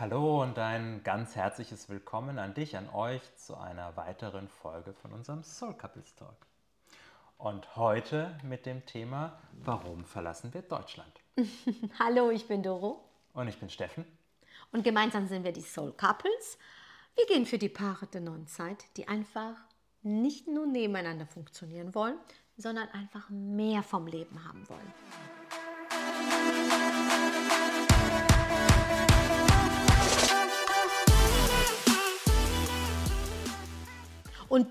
Hallo 0.00 0.40
und 0.40 0.58
ein 0.58 1.02
ganz 1.04 1.36
herzliches 1.36 1.90
Willkommen 1.90 2.38
an 2.38 2.54
dich, 2.54 2.74
an 2.74 2.88
euch 2.88 3.20
zu 3.36 3.54
einer 3.54 3.98
weiteren 3.98 4.48
Folge 4.48 4.94
von 4.94 5.12
unserem 5.12 5.42
Soul 5.42 5.74
Couples 5.74 6.14
Talk. 6.14 6.46
Und 7.36 7.76
heute 7.76 8.34
mit 8.42 8.64
dem 8.64 8.86
Thema, 8.86 9.38
warum 9.62 10.06
verlassen 10.06 10.54
wir 10.54 10.62
Deutschland? 10.62 11.12
Hallo, 11.98 12.30
ich 12.30 12.48
bin 12.48 12.62
Doro. 12.62 13.04
Und 13.34 13.48
ich 13.48 13.58
bin 13.58 13.68
Steffen. 13.68 14.06
Und 14.72 14.84
gemeinsam 14.84 15.28
sind 15.28 15.44
wir 15.44 15.52
die 15.52 15.60
Soul 15.60 15.92
Couples. 15.92 16.56
Wir 17.14 17.26
gehen 17.26 17.44
für 17.44 17.58
die 17.58 17.68
Paare 17.68 18.06
der 18.06 18.22
neuen 18.22 18.46
Zeit, 18.46 18.82
die 18.96 19.06
einfach 19.06 19.56
nicht 20.00 20.48
nur 20.48 20.64
nebeneinander 20.64 21.26
funktionieren 21.26 21.94
wollen, 21.94 22.16
sondern 22.56 22.88
einfach 22.88 23.28
mehr 23.28 23.82
vom 23.82 24.06
Leben 24.06 24.48
haben 24.48 24.66
wollen. 24.66 25.39
Und 34.50 34.66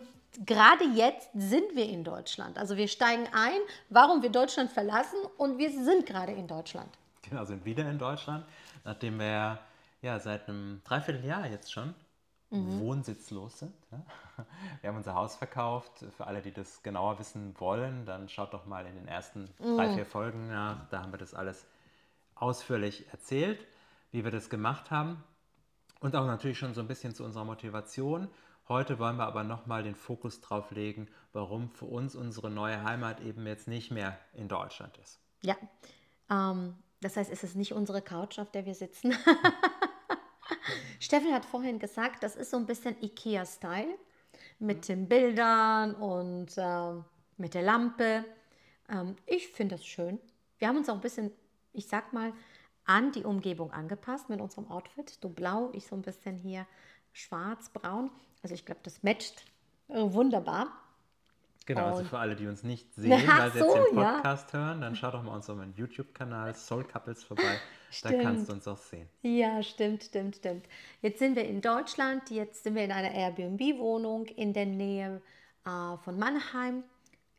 gerade 0.45 0.83
jetzt 0.83 1.29
sind 1.33 1.73
wir 1.73 1.85
in 1.89 2.03
Deutschland. 2.03 2.57
Also 2.57 2.75
wir 2.77 2.89
steigen 2.89 3.27
ein, 3.33 3.59
warum 3.89 4.21
wir 4.21 4.29
Deutschland 4.29 4.69
verlassen 4.69 5.17
und 5.37 5.57
wir 5.57 5.71
sind 5.71 6.05
gerade 6.05 6.33
in 6.33 6.47
Deutschland. 6.47 6.89
Genau, 7.23 7.45
sind 7.45 7.63
wieder 7.63 7.89
in 7.89 7.97
Deutschland, 7.97 8.45
nachdem 8.83 9.19
wir 9.19 9.57
ja 10.01 10.19
seit 10.19 10.49
einem 10.49 10.81
Dreivierteljahr 10.83 11.47
jetzt 11.47 11.71
schon 11.71 11.95
mhm. 12.49 12.79
wohnsitzlos 12.81 13.59
sind. 13.59 13.73
Ja? 13.91 14.01
Wir 14.81 14.89
haben 14.89 14.97
unser 14.97 15.15
Haus 15.15 15.37
verkauft. 15.37 16.05
Für 16.17 16.27
alle, 16.27 16.41
die 16.41 16.51
das 16.51 16.83
genauer 16.83 17.17
wissen 17.17 17.55
wollen, 17.57 18.05
dann 18.05 18.27
schaut 18.27 18.53
doch 18.53 18.65
mal 18.65 18.85
in 18.85 18.95
den 18.95 19.07
ersten 19.07 19.49
mhm. 19.59 19.77
drei, 19.77 19.93
vier 19.93 20.05
Folgen 20.05 20.47
nach. 20.49 20.89
Da 20.89 21.01
haben 21.01 21.13
wir 21.13 21.19
das 21.19 21.33
alles 21.33 21.65
ausführlich 22.35 23.05
erzählt, 23.11 23.65
wie 24.11 24.25
wir 24.25 24.31
das 24.31 24.49
gemacht 24.49 24.91
haben. 24.91 25.23
Und 26.01 26.15
auch 26.17 26.25
natürlich 26.25 26.57
schon 26.57 26.73
so 26.73 26.81
ein 26.81 26.87
bisschen 26.87 27.15
zu 27.15 27.23
unserer 27.23 27.45
Motivation 27.45 28.29
Heute 28.69 28.99
wollen 28.99 29.17
wir 29.17 29.25
aber 29.25 29.43
nochmal 29.43 29.81
den 29.81 29.95
Fokus 29.95 30.41
drauf 30.41 30.69
legen, 30.69 31.07
warum 31.33 31.71
für 31.71 31.85
uns 31.85 32.13
unsere 32.15 32.51
neue 32.51 32.83
Heimat 32.83 33.19
eben 33.19 33.47
jetzt 33.47 33.67
nicht 33.67 33.89
mehr 33.89 34.19
in 34.33 34.47
Deutschland 34.47 34.95
ist. 34.99 35.19
Ja, 35.41 35.57
ähm, 36.29 36.75
das 37.01 37.17
heißt, 37.17 37.31
es 37.31 37.43
ist 37.43 37.55
nicht 37.55 37.73
unsere 37.73 38.03
Couch, 38.03 38.37
auf 38.37 38.51
der 38.51 38.67
wir 38.67 38.75
sitzen. 38.75 39.15
Steffen 40.99 41.33
hat 41.33 41.45
vorhin 41.45 41.79
gesagt, 41.79 42.21
das 42.21 42.35
ist 42.35 42.51
so 42.51 42.57
ein 42.57 42.67
bisschen 42.67 42.95
IKEA-Style 43.01 43.97
mit 44.59 44.87
den 44.87 45.09
Bildern 45.09 45.95
und 45.95 46.55
äh, 46.55 47.01
mit 47.37 47.55
der 47.55 47.63
Lampe. 47.63 48.23
Ähm, 48.87 49.15
ich 49.25 49.47
finde 49.47 49.77
das 49.77 49.85
schön. 49.85 50.19
Wir 50.59 50.67
haben 50.67 50.77
uns 50.77 50.89
auch 50.89 50.95
ein 50.95 51.01
bisschen, 51.01 51.31
ich 51.73 51.87
sag 51.87 52.13
mal, 52.13 52.33
an 52.85 53.11
die 53.13 53.23
Umgebung 53.23 53.71
angepasst 53.71 54.29
mit 54.29 54.41
unserem 54.41 54.69
Outfit. 54.69 55.23
Du 55.23 55.29
blau, 55.29 55.71
ich 55.73 55.87
so 55.87 55.95
ein 55.95 56.03
bisschen 56.03 56.37
hier 56.37 56.67
schwarz, 57.21 57.69
braun. 57.69 58.09
Also 58.43 58.55
ich 58.55 58.65
glaube, 58.65 58.81
das 58.83 59.03
matcht 59.03 59.43
äh, 59.89 60.01
wunderbar. 60.01 60.71
Genau, 61.65 61.85
also 61.85 62.03
für 62.03 62.17
alle, 62.17 62.35
die 62.35 62.47
uns 62.47 62.63
nicht 62.63 62.91
sehen, 62.95 63.11
weil 63.27 63.51
sie 63.51 63.59
so, 63.59 63.75
jetzt 63.75 63.89
den 63.89 63.95
Podcast 63.95 64.53
ja. 64.53 64.59
hören, 64.59 64.81
dann 64.81 64.95
schau 64.95 65.11
doch 65.11 65.21
mal 65.21 65.35
unseren 65.35 65.73
YouTube-Kanal 65.75 66.55
Soul 66.55 66.83
Couples 66.83 67.23
vorbei. 67.23 67.59
da 68.01 68.11
kannst 68.13 68.49
du 68.49 68.53
uns 68.53 68.67
auch 68.67 68.77
sehen. 68.77 69.07
Ja, 69.21 69.61
stimmt, 69.61 70.03
stimmt, 70.03 70.37
stimmt. 70.37 70.65
Jetzt 71.01 71.19
sind 71.19 71.35
wir 71.35 71.45
in 71.45 71.61
Deutschland, 71.61 72.31
jetzt 72.31 72.63
sind 72.63 72.73
wir 72.73 72.83
in 72.83 72.91
einer 72.91 73.11
Airbnb-Wohnung 73.11 74.25
in 74.25 74.53
der 74.53 74.65
Nähe 74.65 75.21
äh, 75.65 75.97
von 75.97 76.17
Mannheim 76.17 76.83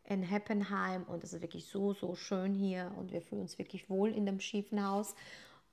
in 0.04 0.22
Heppenheim 0.22 1.04
und 1.04 1.22
es 1.22 1.32
ist 1.32 1.40
wirklich 1.40 1.66
so, 1.66 1.92
so 1.94 2.16
schön 2.16 2.52
hier 2.52 2.92
und 2.96 3.12
wir 3.12 3.22
fühlen 3.22 3.42
uns 3.42 3.58
wirklich 3.58 3.88
wohl 3.88 4.10
in 4.10 4.26
dem 4.26 4.40
schiefen 4.40 4.84
Haus. 4.84 5.14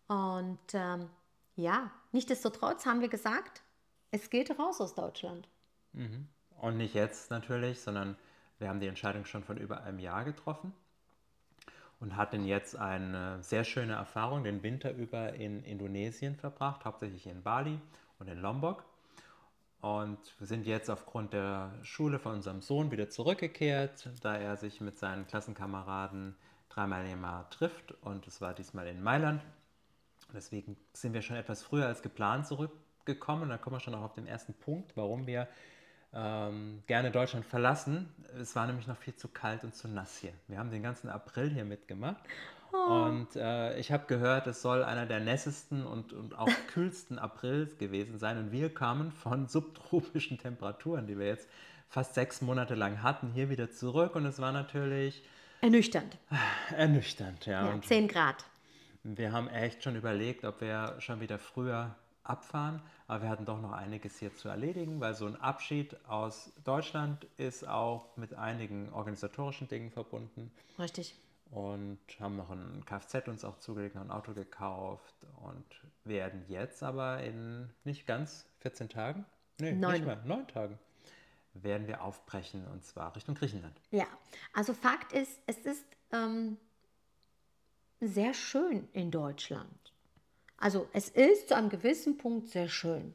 Und 0.08 0.60
ähm, 0.74 1.10
ja, 1.56 1.92
nichtsdestotrotz 2.12 2.86
haben 2.86 3.02
wir 3.02 3.10
gesagt, 3.10 3.64
es 4.12 4.30
geht 4.30 4.58
raus 4.58 4.82
aus 4.82 4.96
Deutschland. 4.96 5.48
Mhm. 5.94 6.28
Und 6.60 6.78
nicht 6.78 6.96
jetzt 6.96 7.30
natürlich, 7.32 7.80
sondern 7.80 8.18
wir 8.60 8.70
haben 8.70 8.80
die 8.80 8.88
Entscheidung 8.88 9.26
schon 9.26 9.44
von 9.44 9.58
über 9.58 9.84
einem 9.84 10.00
Jahr 10.00 10.24
getroffen 10.24 10.74
und 12.00 12.16
hatten 12.16 12.46
jetzt 12.46 12.76
eine 12.76 13.42
sehr 13.44 13.64
schöne 13.64 13.94
Erfahrung 13.94 14.44
den 14.44 14.64
Winter 14.64 14.92
über 14.94 15.34
in 15.34 15.64
Indonesien 15.64 16.36
verbracht, 16.36 16.86
hauptsächlich 16.86 17.28
in 17.28 17.44
Bali 17.44 17.80
und 18.20 18.28
in 18.28 18.40
Lombok. 18.40 18.84
Und 19.82 20.18
wir 20.40 20.48
sind 20.48 20.66
jetzt 20.66 20.90
aufgrund 20.90 21.34
der 21.34 21.72
Schule 21.84 22.18
von 22.18 22.34
unserem 22.34 22.62
Sohn 22.62 22.90
wieder 22.90 23.10
zurückgekehrt, 23.10 24.10
da 24.22 24.36
er 24.36 24.58
sich 24.58 24.82
mit 24.82 24.98
seinen 24.98 25.28
Klassenkameraden 25.28 26.36
dreimal 26.70 27.06
im 27.06 27.22
Jahr 27.22 27.50
trifft. 27.52 27.92
Und 28.02 28.26
es 28.26 28.42
war 28.42 28.56
diesmal 28.56 28.88
in 28.88 29.04
Mailand. 29.04 29.44
Deswegen 30.34 30.76
sind 30.94 31.14
wir 31.14 31.22
schon 31.22 31.38
etwas 31.38 31.62
früher 31.62 31.86
als 31.86 32.02
geplant 32.02 32.48
zurück 32.48 32.72
gekommen. 33.08 33.50
Da 33.50 33.58
kommen 33.58 33.78
wir 33.78 33.80
schon 33.80 33.96
auch 33.96 34.04
auf 34.04 34.14
den 34.14 34.28
ersten 34.28 34.54
Punkt, 34.54 34.96
warum 34.96 35.26
wir 35.26 35.48
ähm, 36.14 36.84
gerne 36.86 37.10
Deutschland 37.10 37.46
verlassen. 37.46 38.14
Es 38.40 38.56
war 38.56 38.68
nämlich 38.68 38.86
noch 38.86 38.98
viel 38.98 39.16
zu 39.16 39.28
kalt 39.28 39.64
und 39.64 39.74
zu 39.74 39.88
nass 39.88 40.18
hier. 40.18 40.34
Wir 40.48 40.60
haben 40.60 40.70
den 40.70 40.84
ganzen 40.84 41.10
April 41.10 41.50
hier 41.50 41.66
mitgemacht. 41.66 42.24
Oh. 42.72 43.06
Und 43.06 43.36
äh, 43.36 43.78
ich 43.80 43.92
habe 43.92 44.06
gehört, 44.08 44.46
es 44.48 44.62
soll 44.62 44.84
einer 44.84 45.06
der 45.06 45.20
nässesten 45.20 45.86
und, 45.86 46.14
und 46.14 46.38
auch 46.38 46.50
kühlsten 46.74 47.18
Aprils 47.18 47.78
gewesen 47.78 48.20
sein. 48.20 48.38
Und 48.38 48.52
wir 48.52 48.74
kamen 48.74 49.12
von 49.12 49.48
subtropischen 49.48 50.38
Temperaturen, 50.38 51.08
die 51.08 51.18
wir 51.18 51.28
jetzt 51.28 51.48
fast 51.90 52.14
sechs 52.14 52.42
Monate 52.42 52.76
lang 52.76 53.02
hatten, 53.02 53.32
hier 53.34 53.50
wieder 53.50 53.72
zurück. 53.72 54.16
Und 54.16 54.26
es 54.26 54.40
war 54.40 54.52
natürlich 54.52 55.24
ernüchternd. 55.62 56.18
Ernüchternd, 56.76 57.46
ja. 57.46 57.74
ja 57.74 57.82
10 57.82 58.08
Grad. 58.08 58.46
Wir 59.04 59.32
haben 59.32 59.48
echt 59.48 59.84
schon 59.84 59.96
überlegt, 59.96 60.44
ob 60.44 60.60
wir 60.60 60.96
schon 61.00 61.22
wieder 61.22 61.40
früher 61.40 61.96
abfahren. 62.30 62.82
Aber 63.08 63.24
wir 63.24 63.30
hatten 63.30 63.46
doch 63.46 63.62
noch 63.62 63.72
einiges 63.72 64.20
hier 64.20 64.36
zu 64.36 64.50
erledigen, 64.50 65.00
weil 65.00 65.14
so 65.14 65.26
ein 65.26 65.40
Abschied 65.40 65.96
aus 66.08 66.52
Deutschland 66.64 67.26
ist 67.38 67.68
auch 67.68 68.16
mit 68.18 68.34
einigen 68.34 68.92
organisatorischen 68.92 69.68
Dingen 69.68 69.92
verbunden. 69.92 70.52
Richtig. 70.78 71.16
Und 71.50 72.00
haben 72.20 72.36
noch 72.36 72.50
ein 72.50 72.84
Kfz 72.86 73.28
uns 73.28 73.46
auch 73.46 73.58
zugelegt, 73.60 73.96
noch 73.96 74.02
ein 74.02 74.12
Auto 74.12 74.34
gekauft 74.34 75.16
und 75.42 75.66
werden 76.04 76.44
jetzt 76.50 76.84
aber 76.84 77.24
in 77.24 77.70
nicht 77.86 78.06
ganz 78.06 78.46
14 78.60 78.90
Tagen, 78.90 79.26
nee, 79.60 79.72
neun. 79.72 79.94
nicht 79.94 80.06
mehr, 80.06 80.22
neun 80.26 80.46
Tagen, 80.48 80.78
werden 81.54 81.88
wir 81.88 82.04
aufbrechen 82.04 82.68
und 82.68 82.84
zwar 82.84 83.16
Richtung 83.16 83.36
Griechenland. 83.36 83.80
Ja, 83.92 84.08
also 84.54 84.74
Fakt 84.74 85.14
ist, 85.14 85.40
es 85.46 85.60
ist 85.60 85.86
ähm, 86.12 86.58
sehr 88.02 88.34
schön 88.34 88.88
in 88.92 89.10
Deutschland. 89.10 89.94
Also 90.58 90.88
es 90.94 91.10
ist 91.10 91.50
zu 91.50 91.56
einem 91.56 91.70
gewissen 91.70 92.18
Punkt 92.18 92.50
sehr 92.50 92.68
schön. 92.68 93.14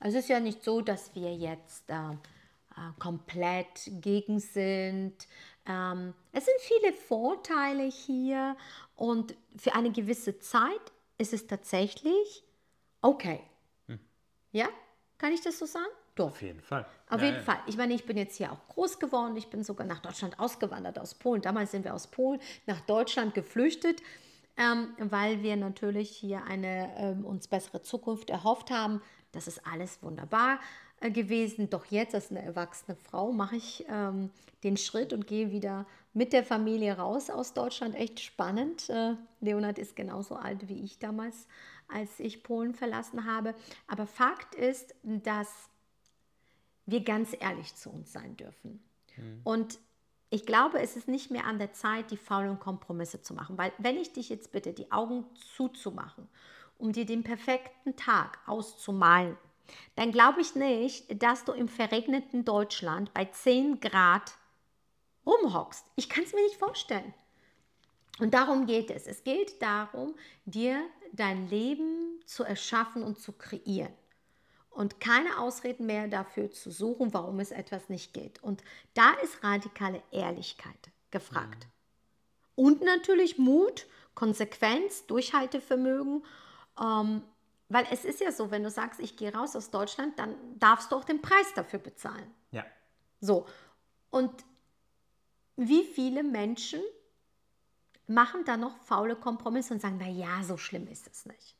Es 0.00 0.14
ist 0.14 0.28
ja 0.28 0.40
nicht 0.40 0.64
so, 0.64 0.80
dass 0.80 1.14
wir 1.14 1.34
jetzt 1.34 1.88
äh, 1.90 1.94
äh, 1.94 2.92
komplett 2.98 3.90
gegen 4.00 4.40
sind. 4.40 5.14
Ähm, 5.66 6.14
es 6.32 6.46
sind 6.46 6.56
viele 6.60 6.92
Vorteile 6.92 7.84
hier 7.84 8.56
und 8.96 9.34
für 9.56 9.74
eine 9.74 9.92
gewisse 9.92 10.38
Zeit 10.38 10.92
ist 11.18 11.32
es 11.32 11.46
tatsächlich 11.46 12.44
okay. 13.02 13.40
Hm. 13.86 14.00
Ja, 14.52 14.68
kann 15.18 15.32
ich 15.32 15.42
das 15.42 15.58
so 15.58 15.66
sagen? 15.66 15.90
Doch. 16.14 16.28
Auf 16.28 16.42
jeden 16.42 16.60
Fall. 16.60 16.86
Auf 17.08 17.20
ja, 17.20 17.26
jeden 17.26 17.38
ja. 17.38 17.44
Fall. 17.44 17.58
Ich 17.66 17.76
meine, 17.76 17.94
ich 17.94 18.04
bin 18.04 18.16
jetzt 18.16 18.36
hier 18.36 18.52
auch 18.52 18.68
groß 18.68 18.98
geworden. 18.98 19.36
Ich 19.36 19.48
bin 19.48 19.62
sogar 19.62 19.86
nach 19.86 20.00
Deutschland 20.00 20.38
ausgewandert 20.40 20.98
aus 20.98 21.14
Polen. 21.14 21.42
Damals 21.42 21.70
sind 21.70 21.84
wir 21.84 21.94
aus 21.94 22.08
Polen 22.08 22.40
nach 22.66 22.80
Deutschland 22.80 23.34
geflüchtet 23.34 24.02
ähm, 24.56 24.88
weil 24.98 25.42
wir 25.42 25.56
natürlich 25.56 26.10
hier 26.10 26.44
eine 26.44 26.90
ähm, 26.96 27.24
uns 27.24 27.48
bessere 27.48 27.82
Zukunft 27.82 28.30
erhofft 28.30 28.70
haben. 28.70 29.00
Das 29.32 29.46
ist 29.46 29.66
alles 29.66 30.02
wunderbar 30.02 30.60
äh, 31.00 31.10
gewesen. 31.10 31.70
Doch 31.70 31.86
jetzt 31.86 32.14
als 32.14 32.30
eine 32.30 32.42
erwachsene 32.42 32.96
Frau 32.96 33.32
mache 33.32 33.56
ich 33.56 33.84
ähm, 33.88 34.30
den 34.62 34.76
Schritt 34.76 35.12
und 35.12 35.26
gehe 35.26 35.50
wieder 35.50 35.86
mit 36.12 36.32
der 36.32 36.44
Familie 36.44 36.96
raus 36.98 37.30
aus 37.30 37.54
Deutschland. 37.54 37.94
Echt 37.94 38.20
spannend. 38.20 38.88
Äh, 38.90 39.14
Leonard 39.40 39.78
ist 39.78 39.96
genauso 39.96 40.36
alt 40.36 40.68
wie 40.68 40.82
ich 40.82 40.98
damals, 40.98 41.46
als 41.88 42.20
ich 42.20 42.42
Polen 42.42 42.74
verlassen 42.74 43.24
habe. 43.24 43.54
Aber 43.86 44.06
Fakt 44.06 44.54
ist, 44.54 44.94
dass 45.02 45.48
wir 46.86 47.02
ganz 47.02 47.36
ehrlich 47.38 47.74
zu 47.76 47.90
uns 47.90 48.12
sein 48.12 48.36
dürfen. 48.36 48.82
Mhm. 49.16 49.40
Und 49.44 49.78
ich 50.30 50.46
glaube, 50.46 50.80
es 50.80 50.96
ist 50.96 51.08
nicht 51.08 51.32
mehr 51.32 51.44
an 51.44 51.58
der 51.58 51.72
Zeit, 51.72 52.12
die 52.12 52.16
faulen 52.16 52.60
Kompromisse 52.60 53.20
zu 53.20 53.34
machen. 53.34 53.58
Weil 53.58 53.72
wenn 53.78 53.96
ich 53.96 54.12
dich 54.12 54.28
jetzt 54.28 54.52
bitte, 54.52 54.72
die 54.72 54.92
Augen 54.92 55.24
zuzumachen, 55.56 56.28
um 56.78 56.92
dir 56.92 57.04
den 57.04 57.24
perfekten 57.24 57.96
Tag 57.96 58.38
auszumalen, 58.46 59.36
dann 59.96 60.12
glaube 60.12 60.40
ich 60.40 60.54
nicht, 60.54 61.22
dass 61.22 61.44
du 61.44 61.52
im 61.52 61.68
verregneten 61.68 62.44
Deutschland 62.44 63.12
bei 63.12 63.24
10 63.24 63.80
Grad 63.80 64.32
rumhockst. 65.26 65.84
Ich 65.96 66.08
kann 66.08 66.24
es 66.24 66.32
mir 66.32 66.42
nicht 66.42 66.56
vorstellen. 66.56 67.12
Und 68.20 68.34
darum 68.34 68.66
geht 68.66 68.90
es. 68.90 69.06
Es 69.06 69.24
geht 69.24 69.60
darum, 69.60 70.14
dir 70.44 70.80
dein 71.12 71.48
Leben 71.48 72.20
zu 72.24 72.44
erschaffen 72.44 73.02
und 73.02 73.18
zu 73.18 73.32
kreieren 73.32 73.92
und 74.70 75.00
keine 75.00 75.38
Ausreden 75.38 75.86
mehr 75.86 76.08
dafür 76.08 76.50
zu 76.50 76.70
suchen, 76.70 77.12
warum 77.12 77.40
es 77.40 77.50
etwas 77.50 77.88
nicht 77.88 78.14
geht. 78.14 78.42
Und 78.42 78.62
da 78.94 79.10
ist 79.22 79.42
radikale 79.42 80.02
Ehrlichkeit 80.10 80.90
gefragt. 81.10 81.66
Mhm. 81.66 82.64
Und 82.64 82.82
natürlich 82.82 83.38
Mut, 83.38 83.86
Konsequenz, 84.14 85.06
Durchhaltevermögen. 85.06 86.24
Ähm, 86.80 87.22
weil 87.68 87.86
es 87.90 88.04
ist 88.04 88.20
ja 88.20 88.32
so, 88.32 88.50
wenn 88.50 88.64
du 88.64 88.70
sagst, 88.70 88.98
ich 89.00 89.16
gehe 89.16 89.32
raus 89.32 89.54
aus 89.54 89.70
Deutschland, 89.70 90.18
dann 90.18 90.34
darfst 90.58 90.90
du 90.90 90.96
auch 90.96 91.04
den 91.04 91.22
Preis 91.22 91.54
dafür 91.54 91.78
bezahlen. 91.78 92.34
Ja. 92.50 92.64
So. 93.20 93.46
Und 94.10 94.44
wie 95.56 95.84
viele 95.84 96.24
Menschen 96.24 96.80
machen 98.08 98.44
da 98.44 98.56
noch 98.56 98.76
faule 98.78 99.14
Kompromisse 99.14 99.72
und 99.72 99.80
sagen, 99.80 99.98
na 100.00 100.08
ja, 100.08 100.42
so 100.42 100.56
schlimm 100.56 100.88
ist 100.88 101.06
es 101.06 101.26
nicht. 101.26 101.56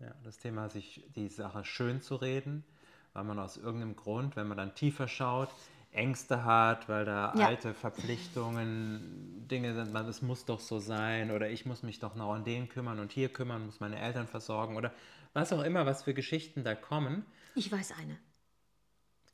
Ja, 0.00 0.14
das 0.24 0.38
Thema, 0.38 0.68
sich 0.70 1.04
die 1.14 1.28
Sache 1.28 1.64
schön 1.64 2.00
zu 2.00 2.16
reden, 2.16 2.64
weil 3.12 3.24
man 3.24 3.38
aus 3.38 3.56
irgendeinem 3.58 3.96
Grund, 3.96 4.34
wenn 4.34 4.48
man 4.48 4.56
dann 4.56 4.74
tiefer 4.74 5.08
schaut, 5.08 5.50
Ängste 5.92 6.44
hat, 6.44 6.88
weil 6.88 7.04
da 7.04 7.34
Ja. 7.36 7.46
alte 7.46 7.74
Verpflichtungen, 7.74 9.46
Dinge 9.50 9.74
sind, 9.74 9.92
man, 9.92 10.06
es 10.08 10.22
muss 10.22 10.44
doch 10.44 10.60
so 10.60 10.78
sein 10.78 11.30
oder 11.30 11.50
ich 11.50 11.66
muss 11.66 11.82
mich 11.82 11.98
doch 11.98 12.14
noch 12.14 12.32
an 12.32 12.44
den 12.44 12.68
kümmern 12.68 12.98
und 13.00 13.12
hier 13.12 13.28
kümmern, 13.30 13.66
muss 13.66 13.80
meine 13.80 13.98
Eltern 14.00 14.26
versorgen 14.28 14.76
oder 14.76 14.92
was 15.32 15.52
auch 15.52 15.62
immer, 15.62 15.86
was 15.86 16.04
für 16.04 16.14
Geschichten 16.14 16.64
da 16.64 16.74
kommen. 16.74 17.26
Ich 17.54 17.70
weiß 17.70 17.92
eine. 17.92 18.18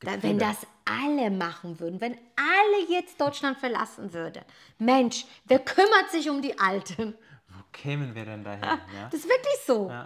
Da, 0.01 0.21
wenn 0.21 0.37
das 0.37 0.67
alle 0.85 1.31
machen 1.31 1.79
würden, 1.79 2.01
wenn 2.01 2.13
alle 2.35 2.89
jetzt 2.89 3.19
Deutschland 3.19 3.57
verlassen 3.57 4.13
würden, 4.13 4.43
Mensch, 4.77 5.25
wer 5.45 5.59
kümmert 5.59 6.11
sich 6.11 6.29
um 6.29 6.41
die 6.41 6.57
Alten? 6.59 7.15
Wo 7.47 7.63
kämen 7.71 8.13
wir 8.13 8.25
denn 8.25 8.43
dahin? 8.43 8.63
Ja? 8.63 9.09
Das 9.09 9.21
ist 9.21 9.27
wirklich 9.27 9.57
so. 9.65 9.89
Ja. 9.89 10.05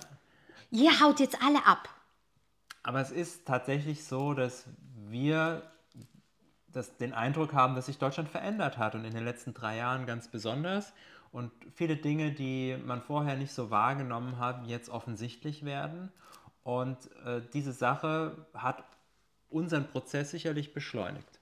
Ihr 0.71 0.99
haut 1.01 1.19
jetzt 1.19 1.41
alle 1.43 1.65
ab. 1.65 1.89
Aber 2.83 2.99
es 3.01 3.11
ist 3.11 3.45
tatsächlich 3.45 4.05
so, 4.05 4.33
dass 4.33 4.65
wir 4.95 5.63
das, 6.67 6.97
den 6.97 7.13
Eindruck 7.13 7.53
haben, 7.53 7.75
dass 7.75 7.87
sich 7.87 7.97
Deutschland 7.97 8.29
verändert 8.29 8.77
hat 8.77 8.95
und 8.95 9.05
in 9.05 9.13
den 9.13 9.25
letzten 9.25 9.53
drei 9.53 9.77
Jahren 9.77 10.05
ganz 10.05 10.29
besonders. 10.29 10.93
Und 11.31 11.51
viele 11.75 11.97
Dinge, 11.97 12.31
die 12.31 12.77
man 12.85 13.01
vorher 13.01 13.35
nicht 13.35 13.53
so 13.53 13.69
wahrgenommen 13.69 14.39
hat, 14.39 14.65
jetzt 14.67 14.89
offensichtlich 14.89 15.63
werden. 15.63 16.11
Und 16.63 16.97
äh, 17.25 17.41
diese 17.53 17.73
Sache 17.73 18.45
hat 18.53 18.83
unseren 19.49 19.87
Prozess 19.87 20.31
sicherlich 20.31 20.73
beschleunigt. 20.73 21.39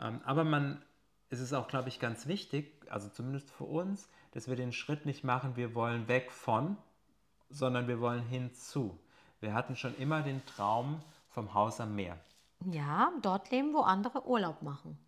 Ähm, 0.00 0.20
aber 0.24 0.44
man, 0.44 0.82
es 1.30 1.40
ist 1.40 1.52
auch, 1.52 1.68
glaube 1.68 1.88
ich, 1.88 2.00
ganz 2.00 2.26
wichtig, 2.26 2.86
also 2.90 3.08
zumindest 3.08 3.50
für 3.50 3.64
uns, 3.64 4.08
dass 4.32 4.48
wir 4.48 4.56
den 4.56 4.72
Schritt 4.72 5.06
nicht 5.06 5.24
machen, 5.24 5.56
wir 5.56 5.74
wollen 5.74 6.08
weg 6.08 6.30
von, 6.30 6.76
sondern 7.50 7.88
wir 7.88 8.00
wollen 8.00 8.22
hinzu. 8.24 8.98
Wir 9.40 9.54
hatten 9.54 9.76
schon 9.76 9.96
immer 9.96 10.22
den 10.22 10.44
Traum 10.46 11.00
vom 11.30 11.54
Haus 11.54 11.80
am 11.80 11.94
Meer. 11.94 12.18
Ja, 12.64 13.12
dort 13.22 13.50
leben, 13.50 13.72
wo 13.72 13.80
andere 13.80 14.26
Urlaub 14.26 14.62
machen. 14.62 14.98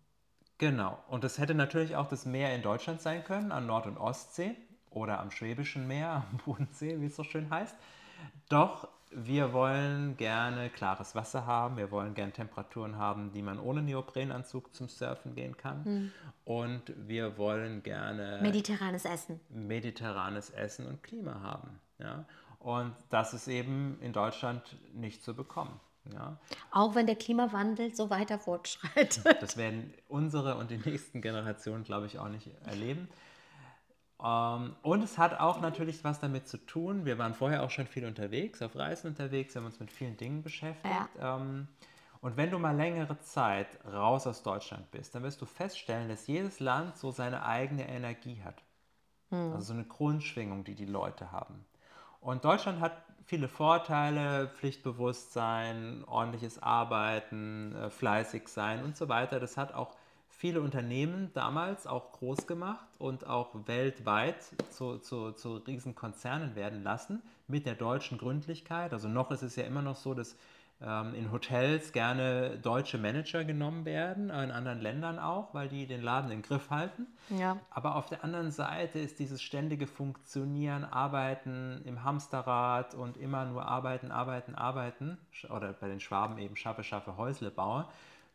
Genau. 0.57 0.97
Und 1.09 1.23
das 1.23 1.37
hätte 1.37 1.55
natürlich 1.55 1.95
auch 1.95 2.07
das 2.07 2.25
Meer 2.25 2.55
in 2.55 2.61
Deutschland 2.61 3.01
sein 3.01 3.23
können, 3.23 3.51
an 3.51 3.65
Nord- 3.65 3.87
und 3.87 3.97
Ostsee 3.97 4.55
oder 4.89 5.19
am 5.19 5.31
Schwäbischen 5.31 5.87
Meer, 5.87 6.23
am 6.29 6.37
Bodensee, 6.45 7.01
wie 7.01 7.07
es 7.07 7.15
so 7.15 7.23
schön 7.23 7.49
heißt. 7.49 7.75
Doch 8.49 8.87
wir 9.13 9.51
wollen 9.51 10.15
gerne 10.15 10.69
klares 10.69 11.15
Wasser 11.15 11.45
haben, 11.45 11.77
wir 11.77 11.91
wollen 11.91 12.13
gerne 12.13 12.31
Temperaturen 12.31 12.97
haben, 12.97 13.31
die 13.33 13.41
man 13.41 13.59
ohne 13.59 13.81
Neoprenanzug 13.81 14.73
zum 14.73 14.87
Surfen 14.87 15.35
gehen 15.35 15.57
kann. 15.57 16.11
Und 16.45 16.93
wir 16.95 17.37
wollen 17.37 17.83
gerne 17.83 18.39
Mediterranes 18.41 19.05
Essen. 19.05 19.39
mediterranes 19.49 20.49
Essen 20.49 20.87
und 20.87 21.03
Klima 21.03 21.41
haben. 21.41 21.79
Ja? 21.99 22.25
Und 22.59 22.95
das 23.09 23.33
ist 23.33 23.47
eben 23.47 23.97
in 24.01 24.13
Deutschland 24.13 24.77
nicht 24.93 25.23
zu 25.23 25.35
bekommen. 25.35 25.79
Ja? 26.11 26.37
Auch 26.71 26.95
wenn 26.95 27.05
der 27.05 27.15
Klimawandel 27.15 27.93
so 27.93 28.09
weiter 28.09 28.39
fortschreitet. 28.39 29.25
Das 29.41 29.57
werden 29.57 29.93
unsere 30.07 30.55
und 30.55 30.71
die 30.71 30.77
nächsten 30.77 31.21
Generationen, 31.21 31.83
glaube 31.83 32.05
ich, 32.05 32.17
auch 32.17 32.29
nicht 32.29 32.49
erleben. 32.65 33.07
Ähm, 34.23 34.75
und 34.83 35.03
es 35.03 35.17
hat 35.17 35.39
auch 35.39 35.61
natürlich 35.61 36.03
was 36.03 36.19
damit 36.19 36.47
zu 36.47 36.57
tun. 36.57 37.05
Wir 37.05 37.17
waren 37.17 37.33
vorher 37.33 37.63
auch 37.63 37.69
schon 37.69 37.87
viel 37.87 38.05
unterwegs, 38.05 38.61
auf 38.61 38.75
Reisen 38.75 39.07
unterwegs, 39.07 39.55
wir 39.55 39.61
haben 39.61 39.67
uns 39.67 39.79
mit 39.79 39.91
vielen 39.91 40.17
Dingen 40.17 40.43
beschäftigt. 40.43 40.93
Ähm, 41.19 41.67
und 42.21 42.37
wenn 42.37 42.51
du 42.51 42.59
mal 42.59 42.75
längere 42.75 43.19
Zeit 43.19 43.67
raus 43.85 44.27
aus 44.27 44.43
Deutschland 44.43 44.91
bist, 44.91 45.15
dann 45.15 45.23
wirst 45.23 45.41
du 45.41 45.45
feststellen, 45.45 46.07
dass 46.07 46.27
jedes 46.27 46.59
Land 46.59 46.97
so 46.97 47.11
seine 47.11 47.43
eigene 47.45 47.87
Energie 47.89 48.41
hat. 48.43 48.63
Also 49.53 49.67
so 49.67 49.73
eine 49.73 49.85
Grundschwingung, 49.85 50.63
die 50.63 50.75
die 50.75 50.85
Leute 50.85 51.31
haben. 51.31 51.65
Und 52.19 52.45
Deutschland 52.45 52.79
hat 52.79 52.91
viele 53.25 53.47
Vorteile, 53.47 54.49
Pflichtbewusstsein, 54.49 56.03
ordentliches 56.05 56.61
Arbeiten, 56.61 57.73
äh, 57.75 57.89
fleißig 57.89 58.47
sein 58.49 58.83
und 58.83 58.97
so 58.97 59.09
weiter. 59.09 59.39
Das 59.39 59.57
hat 59.57 59.73
auch 59.73 59.95
viele 60.41 60.61
Unternehmen 60.61 61.29
damals 61.35 61.85
auch 61.85 62.13
groß 62.13 62.47
gemacht 62.47 62.87
und 62.97 63.27
auch 63.27 63.51
weltweit 63.67 64.37
zu, 64.71 64.97
zu, 64.97 65.33
zu 65.33 65.57
Riesenkonzernen 65.57 66.55
werden 66.55 66.83
lassen 66.83 67.21
mit 67.47 67.67
der 67.67 67.75
deutschen 67.75 68.17
Gründlichkeit. 68.17 68.91
Also 68.91 69.07
noch 69.07 69.29
ist 69.29 69.43
es 69.43 69.55
ja 69.55 69.65
immer 69.65 69.83
noch 69.83 69.95
so, 69.95 70.15
dass 70.15 70.35
ähm, 70.81 71.13
in 71.13 71.31
Hotels 71.31 71.91
gerne 71.91 72.57
deutsche 72.57 72.97
Manager 72.97 73.43
genommen 73.43 73.85
werden, 73.85 74.31
in 74.31 74.49
anderen 74.49 74.81
Ländern 74.81 75.19
auch, 75.19 75.53
weil 75.53 75.69
die 75.69 75.85
den 75.85 76.01
Laden 76.01 76.31
im 76.31 76.41
Griff 76.41 76.71
halten. 76.71 77.05
Ja. 77.29 77.57
Aber 77.69 77.95
auf 77.95 78.07
der 78.07 78.23
anderen 78.23 78.49
Seite 78.49 78.97
ist 78.97 79.19
dieses 79.19 79.43
ständige 79.43 79.85
Funktionieren, 79.85 80.85
Arbeiten 80.85 81.83
im 81.85 82.03
Hamsterrad 82.03 82.95
und 82.95 83.15
immer 83.15 83.45
nur 83.45 83.67
arbeiten, 83.67 84.09
arbeiten, 84.09 84.55
arbeiten, 84.55 85.19
oder 85.51 85.73
bei 85.73 85.87
den 85.87 85.99
Schwaben 85.99 86.39
eben 86.39 86.55
schaffe, 86.55 86.83
schaffe, 86.83 87.15
Häusle 87.15 87.51
baue, 87.51 87.85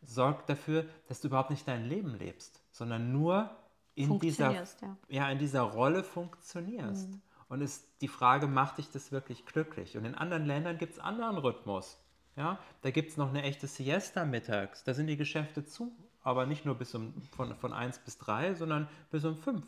sorgt 0.01 0.49
dafür, 0.49 0.85
dass 1.07 1.21
du 1.21 1.27
überhaupt 1.27 1.49
nicht 1.49 1.67
dein 1.67 1.85
Leben 1.85 2.15
lebst, 2.15 2.63
sondern 2.71 3.11
nur 3.11 3.49
in 3.95 4.19
dieser, 4.19 4.51
ja. 4.51 4.63
ja, 5.07 5.29
in 5.29 5.39
dieser 5.39 5.61
Rolle 5.61 6.03
funktionierst. 6.03 7.09
Und 7.49 7.61
ist 7.61 7.87
die 8.01 8.07
Frage, 8.07 8.47
macht 8.47 8.77
dich 8.77 8.91
das 8.91 9.11
wirklich 9.11 9.45
glücklich? 9.45 9.97
Und 9.97 10.05
in 10.05 10.15
anderen 10.15 10.45
Ländern 10.45 10.77
gibt 10.77 10.93
es 10.93 10.99
anderen 10.99 11.37
Rhythmus. 11.37 11.97
Ja, 12.35 12.59
da 12.81 12.91
gibt 12.91 13.09
es 13.09 13.17
noch 13.17 13.29
eine 13.29 13.41
echte 13.41 13.65
Siesta 13.65 14.23
mittags. 14.23 14.83
Da 14.83 14.93
sind 14.93 15.07
die 15.07 15.17
Geschäfte 15.17 15.65
zu, 15.65 15.91
aber 16.21 16.45
nicht 16.45 16.65
nur 16.65 16.75
bis 16.75 16.93
um, 16.93 17.19
von, 17.35 17.55
von 17.55 17.73
1 17.73 17.99
bis 17.99 18.19
3, 18.19 18.53
sondern 18.53 18.87
bis 19.09 19.25
um 19.25 19.35
5. 19.35 19.65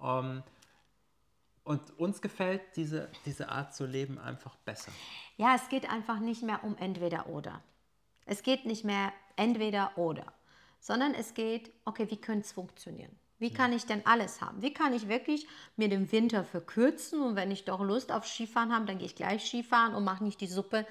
Ähm, 0.00 0.42
und 1.64 1.98
uns 1.98 2.20
gefällt 2.20 2.60
diese, 2.76 3.10
diese 3.24 3.48
Art 3.48 3.74
zu 3.74 3.86
leben 3.86 4.18
einfach 4.18 4.54
besser. 4.56 4.92
Ja, 5.36 5.56
es 5.56 5.68
geht 5.68 5.90
einfach 5.90 6.20
nicht 6.20 6.42
mehr 6.42 6.62
um 6.62 6.76
entweder 6.76 7.26
oder. 7.26 7.62
Es 8.26 8.42
geht 8.42 8.66
nicht 8.66 8.84
mehr 8.84 9.12
entweder 9.36 9.96
oder, 9.96 10.32
sondern 10.80 11.14
es 11.14 11.34
geht, 11.34 11.72
okay, 11.84 12.10
wie 12.10 12.20
könnte 12.20 12.46
es 12.46 12.52
funktionieren? 12.52 13.14
Wie 13.38 13.52
kann 13.52 13.72
ich 13.72 13.84
denn 13.84 14.06
alles 14.06 14.40
haben? 14.40 14.62
Wie 14.62 14.72
kann 14.72 14.92
ich 14.92 15.08
wirklich 15.08 15.46
mir 15.76 15.88
den 15.88 16.10
Winter 16.12 16.44
verkürzen 16.44 17.20
und 17.20 17.36
wenn 17.36 17.50
ich 17.50 17.64
doch 17.64 17.80
Lust 17.80 18.12
auf 18.12 18.26
Skifahren 18.26 18.72
habe, 18.72 18.86
dann 18.86 18.98
gehe 18.98 19.06
ich 19.06 19.16
gleich 19.16 19.44
Skifahren 19.44 19.94
und 19.94 20.04
mache 20.04 20.24
nicht 20.24 20.40
die 20.40 20.46
Suppe 20.46 20.86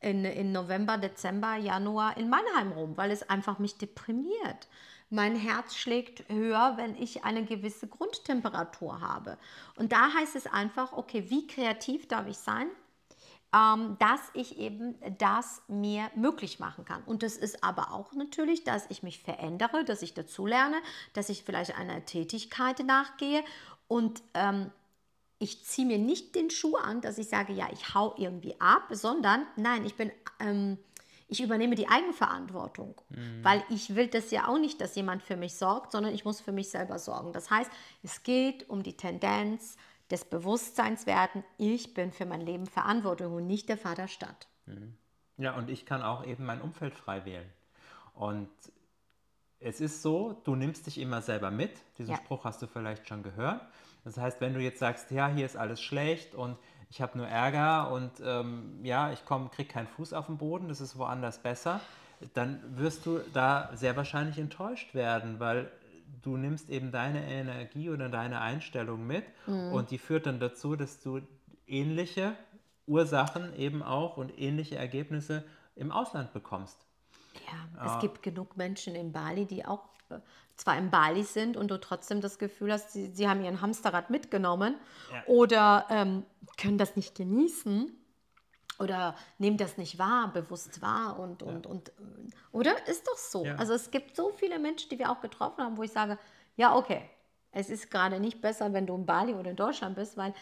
in, 0.00 0.24
in 0.24 0.52
November, 0.52 0.98
Dezember, 0.98 1.56
Januar 1.56 2.16
in 2.16 2.28
Mannheim 2.28 2.72
rum, 2.72 2.96
weil 2.96 3.10
es 3.10 3.28
einfach 3.30 3.58
mich 3.58 3.78
deprimiert. 3.78 4.68
Mein 5.08 5.36
Herz 5.36 5.76
schlägt 5.76 6.28
höher, 6.28 6.74
wenn 6.76 6.96
ich 6.96 7.24
eine 7.24 7.44
gewisse 7.44 7.86
Grundtemperatur 7.86 9.00
habe. 9.00 9.38
Und 9.76 9.92
da 9.92 10.12
heißt 10.12 10.34
es 10.34 10.46
einfach, 10.46 10.92
okay, 10.92 11.30
wie 11.30 11.46
kreativ 11.46 12.08
darf 12.08 12.26
ich 12.26 12.36
sein? 12.36 12.66
Ähm, 13.54 13.96
dass 13.98 14.20
ich 14.32 14.58
eben 14.58 14.96
das 15.18 15.62
mir 15.68 16.10
möglich 16.16 16.58
machen 16.58 16.84
kann. 16.84 17.02
Und 17.04 17.22
das 17.22 17.36
ist 17.36 17.62
aber 17.62 17.92
auch 17.92 18.12
natürlich, 18.12 18.64
dass 18.64 18.86
ich 18.90 19.02
mich 19.02 19.20
verändere, 19.20 19.84
dass 19.84 20.02
ich 20.02 20.14
dazulerne, 20.14 20.76
dass 21.12 21.28
ich 21.28 21.44
vielleicht 21.44 21.78
einer 21.78 22.04
Tätigkeit 22.04 22.80
nachgehe 22.84 23.44
und 23.86 24.22
ähm, 24.34 24.70
ich 25.38 25.64
ziehe 25.64 25.86
mir 25.86 25.98
nicht 25.98 26.34
den 26.34 26.50
Schuh 26.50 26.76
an, 26.76 27.00
dass 27.00 27.18
ich 27.18 27.28
sage, 27.28 27.52
ja, 27.52 27.68
ich 27.72 27.94
hau 27.94 28.14
irgendwie 28.16 28.58
ab, 28.60 28.88
sondern 28.90 29.46
nein, 29.56 29.84
ich 29.84 29.94
bin, 29.94 30.10
ähm, 30.40 30.78
ich 31.28 31.42
übernehme 31.42 31.74
die 31.74 31.88
Eigenverantwortung, 31.88 33.00
weil 33.42 33.62
ich 33.68 33.94
will 33.94 34.06
das 34.08 34.30
ja 34.30 34.46
auch 34.48 34.58
nicht, 34.58 34.80
dass 34.80 34.94
jemand 34.94 35.22
für 35.22 35.36
mich 35.36 35.54
sorgt, 35.54 35.92
sondern 35.92 36.14
ich 36.14 36.24
muss 36.24 36.40
für 36.40 36.52
mich 36.52 36.70
selber 36.70 36.98
sorgen. 36.98 37.32
Das 37.32 37.50
heißt, 37.50 37.70
es 38.02 38.22
geht 38.22 38.68
um 38.70 38.82
die 38.82 38.96
Tendenz 38.96 39.76
des 40.10 40.24
Bewusstseins 40.24 41.06
werden, 41.06 41.44
ich 41.56 41.94
bin 41.94 42.12
für 42.12 42.26
mein 42.26 42.40
Leben 42.40 42.66
verantwortlich 42.66 43.28
und 43.28 43.46
nicht 43.46 43.68
der 43.68 43.78
Vaterstadt. 43.78 44.48
Ja, 45.36 45.54
und 45.56 45.70
ich 45.70 45.86
kann 45.86 46.02
auch 46.02 46.24
eben 46.24 46.44
mein 46.44 46.60
Umfeld 46.60 46.94
frei 46.94 47.24
wählen. 47.24 47.50
Und 48.14 48.48
es 49.60 49.80
ist 49.80 50.02
so, 50.02 50.40
du 50.44 50.54
nimmst 50.54 50.86
dich 50.86 50.98
immer 50.98 51.22
selber 51.22 51.50
mit. 51.50 51.72
Diesen 51.98 52.12
Ja. 52.12 52.18
Spruch 52.18 52.44
hast 52.44 52.60
du 52.62 52.66
vielleicht 52.66 53.08
schon 53.08 53.22
gehört. 53.22 53.62
Das 54.04 54.18
heißt, 54.18 54.40
wenn 54.40 54.52
du 54.54 54.60
jetzt 54.60 54.78
sagst, 54.78 55.10
ja, 55.10 55.28
hier 55.28 55.46
ist 55.46 55.56
alles 55.56 55.80
schlecht 55.80 56.34
und 56.34 56.58
ich 56.90 57.00
habe 57.00 57.16
nur 57.16 57.26
Ärger 57.26 57.90
und 57.90 58.12
ähm, 58.22 58.78
ja, 58.84 59.10
ich 59.12 59.24
komm, 59.24 59.50
krieg 59.50 59.70
keinen 59.70 59.88
Fuß 59.88 60.12
auf 60.12 60.26
den 60.26 60.36
Boden, 60.36 60.68
das 60.68 60.80
ist 60.80 60.98
woanders 60.98 61.38
besser, 61.38 61.80
dann 62.34 62.60
wirst 62.76 63.06
du 63.06 63.20
da 63.32 63.70
sehr 63.74 63.96
wahrscheinlich 63.96 64.38
enttäuscht 64.38 64.94
werden, 64.94 65.40
weil 65.40 65.72
du 66.24 66.36
nimmst 66.36 66.70
eben 66.70 66.90
deine 66.90 67.26
Energie 67.26 67.90
oder 67.90 68.08
deine 68.08 68.40
Einstellung 68.40 69.06
mit 69.06 69.24
und 69.46 69.90
die 69.90 69.98
führt 69.98 70.26
dann 70.26 70.40
dazu, 70.40 70.76
dass 70.76 71.00
du 71.00 71.20
ähnliche 71.66 72.34
Ursachen 72.86 73.54
eben 73.56 73.82
auch 73.82 74.16
und 74.16 74.38
ähnliche 74.38 74.76
Ergebnisse 74.76 75.44
im 75.76 75.90
Ausland 75.90 76.32
bekommst. 76.32 76.86
Ja, 77.46 77.86
es 77.86 78.00
gibt 78.00 78.22
genug 78.22 78.56
Menschen 78.56 78.94
in 78.94 79.12
Bali, 79.12 79.46
die 79.46 79.64
auch 79.64 79.84
äh, 80.10 80.18
zwar 80.56 80.78
in 80.78 80.90
Bali 80.90 81.24
sind 81.24 81.56
und 81.56 81.70
du 81.70 81.80
trotzdem 81.80 82.20
das 82.20 82.38
Gefühl 82.38 82.72
hast, 82.72 82.92
sie, 82.92 83.06
sie 83.08 83.28
haben 83.28 83.42
ihren 83.42 83.60
Hamsterrad 83.60 84.10
mitgenommen 84.10 84.76
Ja. 85.12 85.22
oder 85.26 85.86
ähm, 85.90 86.24
können 86.56 86.78
das 86.78 86.96
nicht 86.96 87.14
genießen. 87.16 87.90
Oder 88.78 89.16
nehmen 89.38 89.56
das 89.56 89.76
nicht 89.76 89.98
wahr, 89.98 90.32
bewusst 90.32 90.82
wahr 90.82 91.18
und, 91.18 91.42
und, 91.42 91.66
und, 91.66 91.92
oder? 92.52 92.86
Ist 92.86 93.06
doch 93.06 93.16
so. 93.16 93.44
Ja. 93.44 93.56
Also 93.56 93.72
es 93.74 93.90
gibt 93.90 94.16
so 94.16 94.32
viele 94.32 94.58
Menschen, 94.58 94.88
die 94.90 94.98
wir 94.98 95.10
auch 95.10 95.20
getroffen 95.20 95.62
haben, 95.62 95.76
wo 95.76 95.82
ich 95.82 95.92
sage, 95.92 96.18
ja, 96.56 96.74
okay, 96.76 97.08
es 97.52 97.70
ist 97.70 97.90
gerade 97.90 98.20
nicht 98.20 98.40
besser, 98.40 98.72
wenn 98.72 98.86
du 98.86 98.94
in 98.94 99.06
Bali 99.06 99.34
oder 99.34 99.50
in 99.50 99.56
Deutschland 99.56 99.94
bist, 99.94 100.16
weil, 100.16 100.34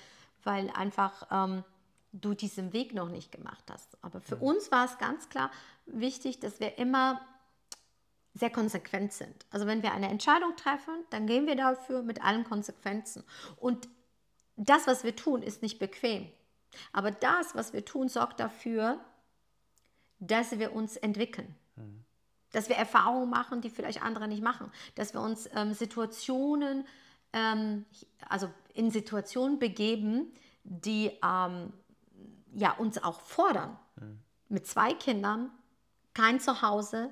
weil 0.45 0.71
einfach 0.71 1.27
ähm, 1.31 1.65
du 2.13 2.35
diesen 2.35 2.73
Weg 2.73 2.95
noch 2.95 3.09
nicht 3.09 3.33
gemacht 3.33 3.65
hast. 3.71 3.97
Aber 4.03 4.21
für 4.21 4.37
uns 4.37 4.71
war 4.71 4.85
es 4.85 4.99
ganz 4.99 5.29
klar 5.29 5.51
wichtig, 5.87 6.41
dass 6.41 6.61
wir 6.61 6.79
immer 6.79 7.21
sehr 8.35 8.51
konsequent 8.51 9.13
sind. 9.13 9.47
Also 9.51 9.67
wenn 9.67 9.83
wir 9.83 9.93
eine 9.93 10.09
Entscheidung 10.09 10.57
treffen, 10.57 11.05
dann 11.11 11.27
gehen 11.27 11.47
wir 11.47 11.57
dafür 11.57 12.03
mit 12.03 12.25
allen 12.25 12.45
Konsequenzen. 12.45 13.25
Und 13.57 13.89
das, 14.57 14.87
was 14.87 15.05
wir 15.05 15.15
tun, 15.17 15.43
ist 15.43 15.63
nicht 15.63 15.79
bequem. 15.79 16.31
Aber 16.93 17.11
das, 17.11 17.55
was 17.55 17.73
wir 17.73 17.85
tun, 17.85 18.09
sorgt 18.09 18.41
dafür, 18.41 19.01
dass 20.19 20.59
wir 20.59 20.73
uns 20.73 20.97
entwickeln. 20.97 21.55
Dass 22.53 22.69
wir 22.69 22.77
Erfahrungen 22.77 23.31
machen, 23.31 23.61
die 23.61 23.71
vielleicht 23.71 24.03
andere 24.03 24.29
nicht 24.29 24.43
machen. 24.43 24.71
Dass 24.95 25.15
wir 25.15 25.21
uns 25.21 25.49
ähm, 25.55 25.73
Situationen, 25.73 26.87
ähm, 27.33 27.87
also 28.29 28.51
in 28.75 28.91
Situationen 28.91 29.59
begeben, 29.59 30.33
die 30.65 31.11
ähm, 31.25 31.73
ja, 32.55 32.73
uns 32.73 33.03
auch 33.03 33.21
fordern. 33.21 33.79
Mit 34.49 34.67
zwei 34.67 34.93
Kindern, 34.93 35.51
kein 36.13 36.41
Zuhause, 36.41 37.11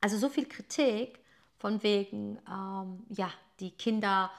also 0.00 0.16
so 0.16 0.28
viel 0.28 0.46
Kritik 0.46 1.20
von 1.58 1.82
wegen, 1.82 2.38
ähm, 2.48 3.04
ja, 3.08 3.30
die 3.60 3.70
Kinder 3.70 4.30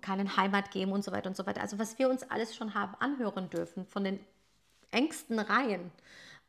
keinen 0.00 0.36
Heimat 0.36 0.70
geben 0.70 0.92
und 0.92 1.02
so 1.02 1.12
weiter 1.12 1.28
und 1.28 1.36
so 1.36 1.46
weiter. 1.46 1.60
Also 1.60 1.78
was 1.78 1.98
wir 1.98 2.08
uns 2.08 2.22
alles 2.30 2.54
schon 2.54 2.74
haben 2.74 2.94
anhören 3.00 3.50
dürfen 3.50 3.86
von 3.86 4.04
den 4.04 4.20
engsten 4.90 5.38
Reihen, 5.38 5.90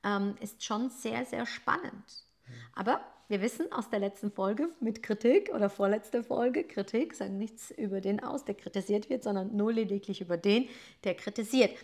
ähm, 0.04 0.36
ist 0.39 0.63
schon 0.63 0.89
sehr, 0.89 1.25
sehr 1.25 1.46
spannend. 1.46 2.25
Aber 2.74 3.01
wir 3.27 3.42
wissen 3.42 3.72
aus 3.72 3.89
der 3.89 4.00
letzten 4.00 4.32
Folge 4.32 4.70
mit 4.80 5.01
Kritik 5.01 5.50
oder 5.54 5.70
vorletzte 5.70 6.24
Folge, 6.24 6.63
Kritik 6.63 7.15
sagt 7.15 7.32
nichts 7.32 7.72
über 7.72 8.01
den 8.01 8.24
aus, 8.24 8.46
der 8.46 8.54
kritisiert 8.54 9.10
wird, 9.10 9.24
sondern 9.24 9.56
nur 9.56 9.74
lediglich 9.74 10.22
über 10.22 10.38
den, 10.38 10.70
der 11.04 11.15
kritisiert. 11.15 11.75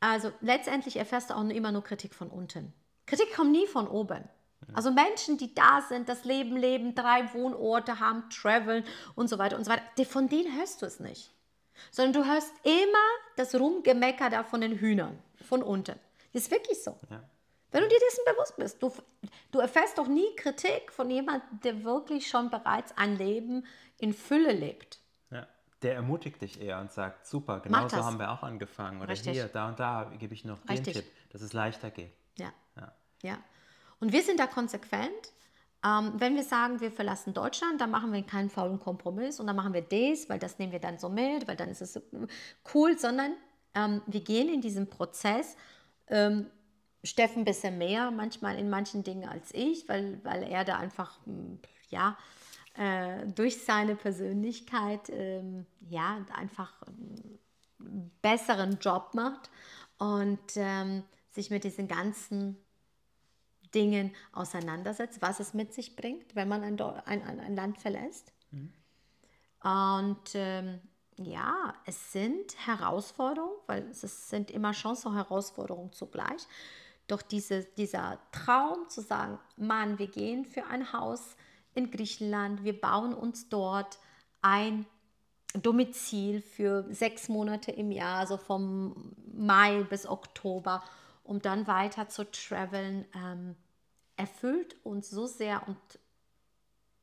Also 0.00 0.32
letztendlich 0.40 0.96
erfährst 0.96 1.30
du 1.30 1.34
auch 1.34 1.48
immer 1.48 1.70
nur 1.70 1.84
Kritik 1.84 2.14
von 2.14 2.28
unten. 2.28 2.72
Kritik 3.06 3.32
kommt 3.34 3.52
nie 3.52 3.66
von 3.66 3.86
oben. 3.86 4.24
Also 4.74 4.90
Menschen, 4.90 5.36
die 5.36 5.54
da 5.54 5.82
sind, 5.82 6.08
das 6.08 6.24
Leben 6.24 6.56
leben, 6.56 6.94
drei 6.94 7.32
Wohnorte 7.34 7.98
haben, 7.98 8.28
traveln 8.30 8.84
und 9.14 9.28
so 9.28 9.38
weiter 9.38 9.56
und 9.56 9.64
so 9.64 9.70
weiter, 9.70 9.82
von 10.04 10.28
denen 10.28 10.56
hörst 10.56 10.82
du 10.82 10.86
es 10.86 11.00
nicht. 11.00 11.30
Sondern 11.90 12.22
du 12.22 12.30
hörst 12.30 12.52
immer 12.62 12.98
das 13.36 13.54
Rumgemecker 13.54 14.30
da 14.30 14.44
von 14.44 14.60
den 14.60 14.78
Hühnern, 14.78 15.18
von 15.48 15.62
unten. 15.62 15.98
Das 16.32 16.42
ist 16.42 16.50
wirklich 16.50 16.82
so. 16.82 16.98
Ja. 17.10 17.22
Wenn 17.72 17.82
du 17.82 17.88
dir 17.88 17.98
dessen 18.00 18.24
bewusst 18.26 18.56
bist, 18.56 18.82
du, 18.82 18.92
du 19.52 19.60
erfährst 19.60 19.96
doch 19.96 20.08
nie 20.08 20.34
Kritik 20.36 20.92
von 20.92 21.08
jemandem, 21.10 21.60
der 21.62 21.84
wirklich 21.84 22.28
schon 22.28 22.50
bereits 22.50 22.96
ein 22.96 23.16
Leben 23.16 23.64
in 23.98 24.12
Fülle 24.12 24.52
lebt. 24.52 25.00
Ja. 25.30 25.46
Der 25.82 25.94
ermutigt 25.94 26.42
dich 26.42 26.60
eher 26.60 26.80
und 26.80 26.90
sagt, 26.90 27.26
super, 27.26 27.60
genau 27.60 27.88
so 27.88 28.04
haben 28.04 28.18
wir 28.18 28.30
auch 28.30 28.42
angefangen. 28.42 29.00
Oder 29.00 29.10
Richtig. 29.10 29.32
hier, 29.32 29.46
da 29.46 29.68
und 29.68 29.78
da 29.78 30.10
gebe 30.18 30.34
ich 30.34 30.44
noch 30.44 30.58
Richtig. 30.68 30.94
den 30.94 31.02
Tipp, 31.04 31.12
dass 31.30 31.42
es 31.42 31.52
leichter 31.52 31.90
geht. 31.90 32.12
Ja. 32.38 32.52
Ja. 32.76 32.92
Ja. 33.22 33.38
Und 34.00 34.12
wir 34.12 34.22
sind 34.22 34.40
da 34.40 34.46
konsequent. 34.46 35.32
Ähm, 35.84 36.12
wenn 36.16 36.36
wir 36.36 36.42
sagen, 36.42 36.80
wir 36.80 36.90
verlassen 36.90 37.32
Deutschland, 37.32 37.80
dann 37.80 37.90
machen 37.90 38.12
wir 38.12 38.22
keinen 38.22 38.50
faulen 38.50 38.78
Kompromiss 38.80 39.40
und 39.40 39.46
dann 39.46 39.56
machen 39.56 39.72
wir 39.72 39.82
das, 39.82 40.28
weil 40.28 40.38
das 40.38 40.58
nehmen 40.58 40.72
wir 40.72 40.78
dann 40.78 40.98
so 40.98 41.08
mit, 41.08 41.48
weil 41.48 41.56
dann 41.56 41.70
ist 41.70 41.80
es 41.80 42.00
cool, 42.74 42.98
sondern 42.98 43.34
ähm, 43.74 44.02
wir 44.06 44.20
gehen 44.20 44.52
in 44.52 44.60
diesen 44.60 44.90
Prozess. 44.90 45.56
Ähm, 46.08 46.50
Steffen 47.02 47.42
ein 47.42 47.44
bisschen 47.46 47.78
mehr, 47.78 48.10
manchmal 48.10 48.58
in 48.58 48.68
manchen 48.68 49.02
Dingen 49.02 49.26
als 49.26 49.54
ich, 49.54 49.88
weil, 49.88 50.22
weil 50.22 50.42
er 50.42 50.64
da 50.64 50.76
einfach, 50.76 51.18
mh, 51.24 51.56
ja, 51.88 52.18
äh, 52.74 53.26
durch 53.26 53.64
seine 53.64 53.96
Persönlichkeit, 53.96 55.08
ähm, 55.08 55.64
ja, 55.88 56.24
einfach 56.36 56.82
einen 56.82 57.40
besseren 58.20 58.78
Job 58.80 59.12
macht 59.14 59.50
und 59.98 60.38
ähm, 60.56 61.04
sich 61.30 61.50
mit 61.50 61.64
diesen 61.64 61.88
ganzen 61.88 62.58
Dingen 63.74 64.14
auseinandersetzt, 64.32 65.22
was 65.22 65.40
es 65.40 65.54
mit 65.54 65.72
sich 65.72 65.96
bringt, 65.96 66.34
wenn 66.34 66.48
man 66.48 66.62
ein, 66.62 66.80
ein, 66.80 67.40
ein, 67.40 67.54
Land 67.56 67.78
verlässt. 67.78 68.32
Und 69.62 70.34
ähm, 70.34 70.80
ja, 71.16 71.74
es 71.84 72.12
sind 72.12 72.66
Herausforderungen, 72.66 73.56
weil 73.66 73.82
es 73.90 74.28
sind 74.28 74.50
immer 74.50 74.72
Chancen 74.72 75.08
und 75.08 75.16
Herausforderungen 75.16 75.92
zugleich. 75.92 76.46
Doch 77.06 77.22
diese, 77.22 77.64
dieser 77.76 78.18
Traum 78.32 78.88
zu 78.88 79.00
sagen, 79.02 79.38
Mann, 79.56 79.98
wir 79.98 80.06
gehen 80.06 80.44
für 80.44 80.66
ein 80.66 80.92
Haus 80.92 81.36
in 81.74 81.90
Griechenland, 81.90 82.64
wir 82.64 82.80
bauen 82.80 83.14
uns 83.14 83.48
dort 83.48 83.98
ein 84.42 84.86
Domizil 85.54 86.40
für 86.40 86.86
sechs 86.90 87.28
Monate 87.28 87.72
im 87.72 87.90
Jahr, 87.90 88.26
so 88.26 88.36
vom 88.36 89.12
Mai 89.34 89.82
bis 89.82 90.06
Oktober, 90.06 90.82
um 91.30 91.40
dann 91.40 91.68
weiter 91.68 92.08
zu 92.08 92.28
traveln, 92.28 93.06
ähm, 93.14 93.54
erfüllt 94.16 94.74
uns 94.84 95.08
so 95.10 95.28
sehr 95.28 95.66
und 95.68 95.76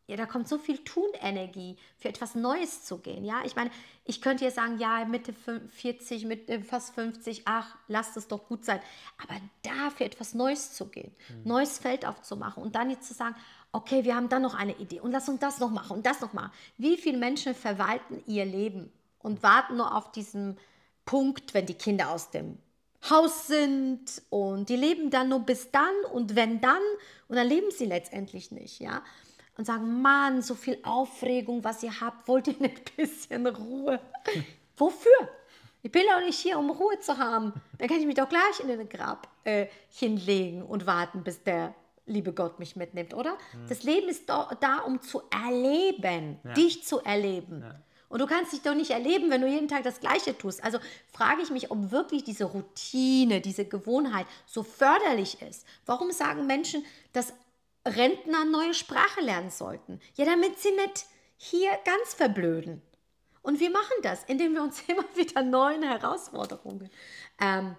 ja, 0.07 0.17
da 0.17 0.25
kommt 0.25 0.49
so 0.49 0.57
viel 0.57 0.77
Tunenergie, 0.79 1.77
für 1.97 2.09
etwas 2.09 2.35
Neues 2.35 2.83
zu 2.83 2.97
gehen. 2.97 3.23
Ja, 3.25 3.41
ich 3.45 3.55
meine, 3.55 3.71
ich 4.05 4.21
könnte 4.21 4.43
jetzt 4.45 4.55
sagen, 4.55 4.79
ja, 4.79 5.03
Mitte 5.05 5.33
fün- 5.33 5.67
40, 5.69 6.25
Mitte 6.25 6.61
fast 6.61 6.93
50, 6.95 7.43
ach, 7.45 7.75
lasst 7.87 8.15
es 8.17 8.27
doch 8.27 8.47
gut 8.47 8.63
sein. 8.65 8.81
Aber 9.17 9.35
da 9.63 9.89
für 9.89 10.05
etwas 10.05 10.33
Neues 10.33 10.73
zu 10.73 10.87
gehen, 10.87 11.13
neues 11.45 11.77
Feld 11.77 12.05
aufzumachen 12.05 12.63
und 12.63 12.75
dann 12.75 12.89
jetzt 12.89 13.07
zu 13.07 13.13
sagen, 13.13 13.35
okay, 13.71 14.03
wir 14.03 14.15
haben 14.15 14.29
dann 14.29 14.41
noch 14.41 14.55
eine 14.55 14.77
Idee 14.77 14.99
und 14.99 15.11
lass 15.11 15.27
uns 15.29 15.39
das 15.39 15.59
noch 15.59 15.71
machen 15.71 15.97
und 15.97 16.05
das 16.05 16.19
noch 16.21 16.33
machen. 16.33 16.51
Wie 16.77 16.97
viele 16.97 17.17
Menschen 17.17 17.55
verwalten 17.55 18.21
ihr 18.27 18.45
Leben 18.45 18.91
und 19.19 19.41
warten 19.43 19.77
nur 19.77 19.95
auf 19.95 20.11
diesen 20.11 20.57
Punkt, 21.05 21.53
wenn 21.53 21.65
die 21.65 21.73
Kinder 21.75 22.11
aus 22.11 22.29
dem 22.31 22.57
Haus 23.09 23.47
sind 23.47 24.21
und 24.29 24.69
die 24.69 24.75
leben 24.75 25.09
dann 25.09 25.29
nur 25.29 25.39
bis 25.39 25.71
dann 25.71 25.93
und 26.11 26.35
wenn 26.35 26.59
dann 26.61 26.81
und 27.27 27.35
dann 27.35 27.47
leben 27.47 27.71
sie 27.71 27.85
letztendlich 27.85 28.51
nicht, 28.51 28.79
ja. 28.79 29.01
Und 29.57 29.65
sagen, 29.65 30.01
Mann, 30.01 30.41
so 30.41 30.53
viel 30.53 30.77
Aufregung, 30.83 31.63
was 31.63 31.81
ihr 31.81 31.99
habt, 31.99 32.27
wollt 32.27 32.47
ihr 32.47 32.55
nicht 32.59 32.77
ein 32.77 32.95
bisschen 32.97 33.47
Ruhe? 33.47 33.99
Wofür? 34.75 35.29
Ich 35.81 35.91
bin 35.91 36.03
doch 36.11 36.23
nicht 36.23 36.39
hier, 36.39 36.59
um 36.59 36.69
Ruhe 36.69 36.99
zu 36.99 37.17
haben. 37.17 37.53
Dann 37.77 37.87
kann 37.87 37.99
ich 37.99 38.05
mich 38.05 38.15
doch 38.15 38.29
gleich 38.29 38.59
in 38.61 38.67
den 38.67 38.87
Grab 38.89 39.27
äh, 39.45 39.67
hinlegen 39.89 40.61
und 40.63 40.85
warten, 40.85 41.23
bis 41.23 41.43
der 41.43 41.73
liebe 42.05 42.33
Gott 42.33 42.59
mich 42.59 42.75
mitnimmt, 42.75 43.13
oder? 43.13 43.37
Das 43.67 43.83
Leben 43.83 44.07
ist 44.07 44.29
doch 44.29 44.53
da, 44.55 44.79
um 44.79 45.01
zu 45.01 45.23
erleben, 45.31 46.39
dich 46.55 46.83
zu 46.83 46.99
erleben. 46.99 47.61
Und 48.09 48.19
du 48.19 48.25
kannst 48.25 48.53
dich 48.53 48.61
doch 48.61 48.73
nicht 48.73 48.91
erleben, 48.91 49.29
wenn 49.29 49.41
du 49.41 49.47
jeden 49.47 49.67
Tag 49.67 49.83
das 49.83 49.99
Gleiche 49.99 50.37
tust. 50.37 50.63
Also 50.63 50.79
frage 51.11 51.41
ich 51.41 51.49
mich, 51.49 51.71
ob 51.71 51.91
wirklich 51.91 52.23
diese 52.23 52.45
Routine, 52.45 53.41
diese 53.41 53.65
Gewohnheit 53.65 54.25
so 54.45 54.63
förderlich 54.63 55.41
ist. 55.41 55.65
Warum 55.85 56.11
sagen 56.11 56.47
Menschen, 56.47 56.85
dass 57.11 57.33
Rentner 57.85 58.45
neue 58.45 58.73
Sprache 58.73 59.21
lernen 59.21 59.49
sollten? 59.49 59.99
Ja, 60.15 60.25
damit 60.25 60.57
sie 60.59 60.71
nicht 60.71 61.05
hier 61.35 61.71
ganz 61.83 62.13
verblöden. 62.13 62.81
Und 63.41 63.59
wir 63.59 63.69
machen 63.69 63.95
das, 64.03 64.23
indem 64.25 64.53
wir 64.53 64.63
uns 64.63 64.81
immer 64.87 65.05
wieder 65.15 65.41
neuen 65.41 65.83
Herausforderungen 65.83 66.89
ähm, 67.39 67.75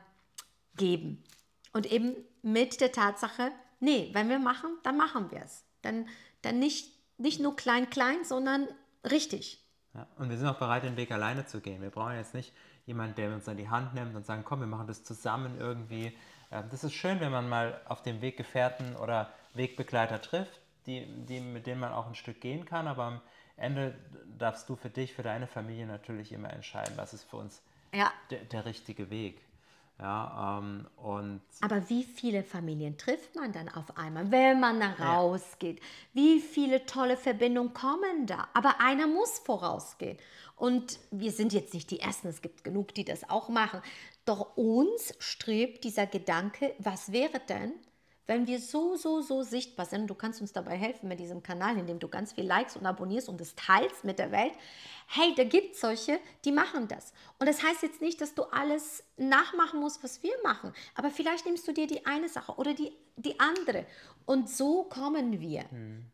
geben. 0.77 1.25
Und 1.73 1.91
eben 1.91 2.17
mit 2.43 2.81
der 2.81 2.93
Tatsache, 2.93 3.53
nee, 3.81 4.11
wenn 4.13 4.29
wir 4.29 4.39
machen, 4.39 4.79
dann 4.83 4.97
machen 4.97 5.31
wir 5.31 5.43
es. 5.43 5.65
Dann, 5.83 6.09
dann 6.43 6.59
nicht, 6.59 6.93
nicht 7.19 7.41
nur 7.41 7.57
klein, 7.57 7.89
klein, 7.89 8.25
sondern 8.25 8.69
richtig. 9.11 9.65
Ja, 9.99 10.07
und 10.17 10.31
wir 10.31 10.37
sind 10.39 10.47
auch 10.47 10.59
bereit, 10.59 10.85
den 10.85 10.97
Weg 10.97 11.11
alleine 11.11 11.45
zu 11.47 11.61
gehen. 11.61 11.83
Wir 11.83 11.91
brauchen 11.91 12.15
jetzt 12.15 12.35
nicht 12.35 12.53
jemanden, 12.87 13.17
der 13.17 13.33
uns 13.33 13.49
an 13.49 13.57
die 13.57 13.69
Hand 13.69 13.95
nimmt 13.95 14.15
und 14.15 14.25
sagen, 14.25 14.45
komm, 14.45 14.61
wir 14.61 14.67
machen 14.69 14.87
das 14.87 15.03
zusammen 15.03 15.57
irgendwie. 15.59 16.17
Ähm, 16.53 16.65
Das 16.71 16.85
ist 16.85 16.95
schön, 16.95 17.19
wenn 17.21 17.33
man 17.33 17.49
mal 17.49 17.81
auf 17.87 18.03
dem 18.03 18.21
Weg 18.21 18.37
Gefährten 18.37 18.95
oder 18.97 19.33
Wegbegleiter 19.55 20.21
trifft, 20.21 20.61
die, 20.87 21.05
die, 21.27 21.41
mit 21.41 21.67
denen 21.67 21.81
man 21.81 21.93
auch 21.93 22.07
ein 22.07 22.15
Stück 22.15 22.41
gehen 22.41 22.65
kann. 22.65 22.87
Aber 22.87 23.05
am 23.05 23.21
Ende 23.57 23.95
darfst 24.39 24.69
du 24.69 24.77
für 24.77 24.89
dich, 24.89 25.13
für 25.15 25.25
deine 25.25 25.49
Familie 25.49 25.87
natürlich 25.87 26.33
immer 26.33 26.53
entscheiden, 26.53 26.93
was 26.97 27.13
ist 27.13 27.25
für 27.25 27.39
uns 27.39 27.61
Ja. 27.93 28.13
der, 28.31 28.45
der 28.45 28.65
richtige 28.67 29.11
Weg. 29.11 29.41
Ja, 30.01 30.61
ähm, 30.61 30.87
und 30.97 31.41
Aber 31.61 31.89
wie 31.91 32.05
viele 32.05 32.45
Familien 32.45 32.97
trifft 32.97 33.35
man 33.35 33.53
dann 33.53 33.69
auf 33.69 33.97
einmal, 33.97 34.31
wenn 34.31 34.61
man 34.61 34.79
da 34.79 34.93
rausgeht? 34.93 35.81
Wie 36.13 36.41
viele 36.41 36.87
tolle 36.87 37.17
Verbindungen 37.17 37.75
kommen 37.75 38.27
da? 38.27 38.47
Aber 38.55 38.81
einer 38.81 39.09
muss 39.09 39.41
vorausgehen. 39.41 40.17
Und 40.55 41.01
wir 41.11 41.33
sind 41.33 41.53
jetzt 41.53 41.75
nicht 41.75 41.91
die 41.91 41.99
Ersten, 42.01 42.29
es 42.29 42.43
gibt 42.43 42.63
genug, 42.63 42.95
die 42.95 43.05
das 43.05 43.29
auch 43.29 43.49
machen. 43.49 43.81
Doch 44.25 44.57
uns 44.57 45.15
strebt 45.19 45.83
dieser 45.83 46.07
Gedanke, 46.07 46.75
was 46.79 47.11
wäre 47.11 47.41
denn, 47.49 47.73
wenn 48.29 48.47
wir 48.47 48.61
so, 48.61 48.95
so, 48.95 49.23
so 49.23 49.43
sichtbar 49.43 49.87
sind, 49.87 50.07
du 50.09 50.15
kannst 50.15 50.41
uns 50.43 50.53
dabei 50.53 50.77
helfen 50.77 51.09
mit 51.09 51.19
diesem 51.19 51.43
Kanal, 51.43 51.79
indem 51.79 51.99
du 51.99 52.09
ganz 52.09 52.35
viel 52.35 52.45
likes 52.45 52.77
und 52.77 52.85
abonnierst 52.87 53.29
und 53.29 53.41
es 53.41 53.55
teilst 53.57 54.05
mit 54.05 54.19
der 54.19 54.31
Welt. 54.31 54.53
Hey, 55.07 55.35
da 55.35 55.45
gibt 55.45 55.75
es 55.75 55.81
solche, 55.81 56.21
die 56.45 56.53
machen 56.53 56.87
das. 56.89 57.15
Und 57.39 57.49
das 57.49 57.63
heißt 57.63 57.83
jetzt 57.83 58.03
nicht, 58.03 58.21
dass 58.21 58.35
du 58.35 58.43
alles 58.45 59.03
nachmachen 59.17 59.81
musst, 59.81 60.05
was 60.05 60.23
wir 60.23 60.35
machen. 60.45 60.75
Aber 60.95 61.11
vielleicht 61.11 61.47
nimmst 61.47 61.67
du 61.67 61.73
dir 61.73 61.87
die 61.87 62.05
eine 62.05 62.29
Sache 62.29 62.53
oder 62.53 62.75
die, 62.75 62.93
die 63.17 63.41
andere. 63.41 63.87
Und 64.27 64.51
so 64.51 64.85
kommen 64.85 65.41
wir. 65.41 65.63
Hm 65.71 66.05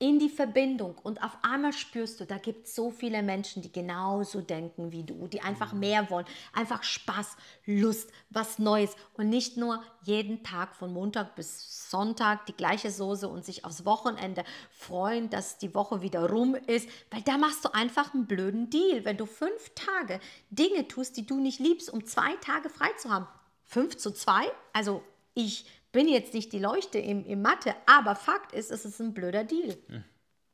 in 0.00 0.18
die 0.18 0.30
Verbindung 0.30 0.96
und 0.96 1.22
auf 1.22 1.36
einmal 1.42 1.74
spürst 1.74 2.20
du, 2.20 2.24
da 2.24 2.38
gibt 2.38 2.66
es 2.66 2.74
so 2.74 2.90
viele 2.90 3.22
Menschen, 3.22 3.60
die 3.60 3.70
genauso 3.70 4.40
denken 4.40 4.92
wie 4.92 5.04
du, 5.04 5.28
die 5.28 5.42
einfach 5.42 5.74
mhm. 5.74 5.80
mehr 5.80 6.10
wollen, 6.10 6.24
einfach 6.54 6.82
Spaß, 6.82 7.36
Lust, 7.66 8.10
was 8.30 8.58
Neues. 8.58 8.96
Und 9.12 9.28
nicht 9.28 9.58
nur 9.58 9.84
jeden 10.00 10.42
Tag 10.42 10.74
von 10.74 10.94
Montag 10.94 11.36
bis 11.36 11.90
Sonntag 11.90 12.46
die 12.46 12.54
gleiche 12.54 12.90
Soße 12.90 13.28
und 13.28 13.44
sich 13.44 13.66
aufs 13.66 13.84
Wochenende 13.84 14.44
freuen, 14.70 15.28
dass 15.28 15.58
die 15.58 15.74
Woche 15.74 16.00
wieder 16.00 16.30
rum 16.30 16.54
ist, 16.54 16.88
weil 17.10 17.20
da 17.20 17.36
machst 17.36 17.66
du 17.66 17.74
einfach 17.74 18.14
einen 18.14 18.26
blöden 18.26 18.70
Deal, 18.70 19.04
wenn 19.04 19.18
du 19.18 19.26
fünf 19.26 19.74
Tage 19.74 20.18
Dinge 20.48 20.88
tust, 20.88 21.18
die 21.18 21.26
du 21.26 21.38
nicht 21.38 21.60
liebst, 21.60 21.92
um 21.92 22.06
zwei 22.06 22.34
Tage 22.36 22.70
frei 22.70 22.90
zu 22.96 23.10
haben. 23.10 23.26
Fünf 23.64 23.98
zu 23.98 24.12
zwei, 24.12 24.50
also 24.72 25.02
ich 25.34 25.66
bin 25.92 26.08
jetzt 26.08 26.34
nicht 26.34 26.52
die 26.52 26.58
Leuchte 26.58 26.98
im, 26.98 27.24
im 27.24 27.42
Mathe, 27.42 27.74
aber 27.86 28.14
Fakt 28.14 28.52
ist, 28.52 28.70
es 28.70 28.84
ist 28.84 29.00
ein 29.00 29.14
blöder 29.14 29.44
Deal. 29.44 29.76
Hm. 29.88 30.04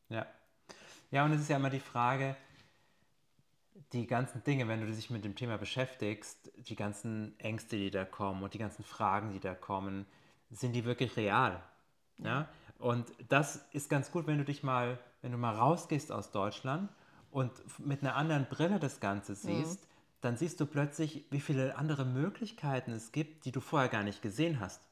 Ja. 0.08 0.26
Ja, 1.10 1.24
und 1.24 1.32
es 1.32 1.42
ist 1.42 1.50
ja 1.50 1.56
immer 1.56 1.70
die 1.70 1.80
Frage, 1.80 2.36
die 3.92 4.06
ganzen 4.06 4.42
Dinge, 4.44 4.66
wenn 4.68 4.80
du 4.80 4.86
dich 4.86 5.10
mit 5.10 5.24
dem 5.24 5.36
Thema 5.36 5.56
beschäftigst, 5.58 6.50
die 6.56 6.76
ganzen 6.76 7.38
Ängste, 7.38 7.76
die 7.76 7.90
da 7.90 8.04
kommen 8.04 8.42
und 8.42 8.54
die 8.54 8.58
ganzen 8.58 8.84
Fragen, 8.84 9.32
die 9.32 9.40
da 9.40 9.54
kommen, 9.54 10.06
sind 10.50 10.72
die 10.72 10.84
wirklich 10.84 11.16
real? 11.16 11.62
Ja? 12.18 12.48
Und 12.78 13.06
das 13.28 13.64
ist 13.72 13.88
ganz 13.88 14.10
gut, 14.10 14.26
wenn 14.26 14.38
du 14.38 14.44
dich 14.44 14.62
mal, 14.62 14.98
wenn 15.22 15.32
du 15.32 15.38
mal 15.38 15.54
rausgehst 15.54 16.10
aus 16.12 16.30
Deutschland 16.30 16.90
und 17.30 17.52
mit 17.78 18.02
einer 18.02 18.16
anderen 18.16 18.46
Brille 18.46 18.78
das 18.78 19.00
Ganze 19.00 19.32
mhm. 19.32 19.36
siehst, 19.36 19.82
mhm. 19.82 19.88
dann 20.20 20.36
siehst 20.36 20.60
du 20.60 20.66
plötzlich, 20.66 21.26
wie 21.30 21.40
viele 21.40 21.76
andere 21.76 22.04
Möglichkeiten 22.04 22.92
es 22.92 23.12
gibt, 23.12 23.44
die 23.44 23.52
du 23.52 23.60
vorher 23.60 23.88
gar 23.88 24.02
nicht 24.02 24.22
gesehen 24.22 24.60
hast. 24.60 24.82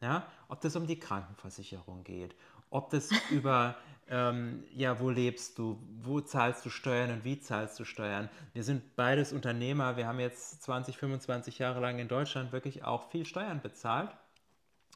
Ja? 0.00 0.26
Ob 0.48 0.60
das 0.60 0.76
um 0.76 0.86
die 0.86 0.98
Krankenversicherung 0.98 2.04
geht, 2.04 2.34
ob 2.70 2.90
das 2.90 3.10
über, 3.30 3.76
ähm, 4.08 4.64
ja, 4.74 5.00
wo 5.00 5.10
lebst 5.10 5.58
du, 5.58 5.78
wo 6.02 6.20
zahlst 6.20 6.64
du 6.66 6.70
Steuern 6.70 7.10
und 7.10 7.24
wie 7.24 7.38
zahlst 7.40 7.78
du 7.78 7.84
Steuern. 7.84 8.28
Wir 8.52 8.64
sind 8.64 8.96
beides 8.96 9.32
Unternehmer, 9.32 9.96
wir 9.96 10.06
haben 10.06 10.20
jetzt 10.20 10.62
20, 10.62 10.96
25 10.96 11.58
Jahre 11.58 11.80
lang 11.80 11.98
in 11.98 12.08
Deutschland 12.08 12.52
wirklich 12.52 12.84
auch 12.84 13.10
viel 13.10 13.24
Steuern 13.24 13.60
bezahlt. 13.60 14.10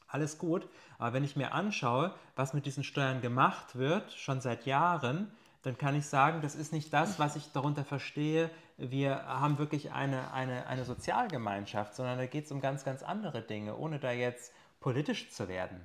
Alles 0.08 0.38
gut, 0.38 0.66
aber 0.98 1.12
wenn 1.12 1.24
ich 1.24 1.36
mir 1.36 1.52
anschaue, 1.52 2.14
was 2.34 2.54
mit 2.54 2.64
diesen 2.64 2.82
Steuern 2.82 3.20
gemacht 3.20 3.76
wird, 3.76 4.12
schon 4.14 4.40
seit 4.40 4.64
Jahren, 4.64 5.30
dann 5.62 5.76
kann 5.76 5.94
ich 5.94 6.06
sagen, 6.06 6.40
das 6.40 6.54
ist 6.54 6.72
nicht 6.72 6.92
das, 6.94 7.18
was 7.18 7.36
ich 7.36 7.52
darunter 7.52 7.84
verstehe, 7.84 8.50
wir 8.78 9.26
haben 9.26 9.58
wirklich 9.58 9.92
eine, 9.92 10.32
eine, 10.32 10.66
eine 10.66 10.84
Sozialgemeinschaft, 10.84 11.94
sondern 11.94 12.16
da 12.16 12.26
geht 12.26 12.46
es 12.46 12.52
um 12.52 12.60
ganz, 12.60 12.84
ganz 12.84 13.02
andere 13.02 13.42
Dinge, 13.42 13.76
ohne 13.76 13.98
da 13.98 14.12
jetzt 14.12 14.52
politisch 14.80 15.30
zu 15.30 15.48
werden. 15.48 15.84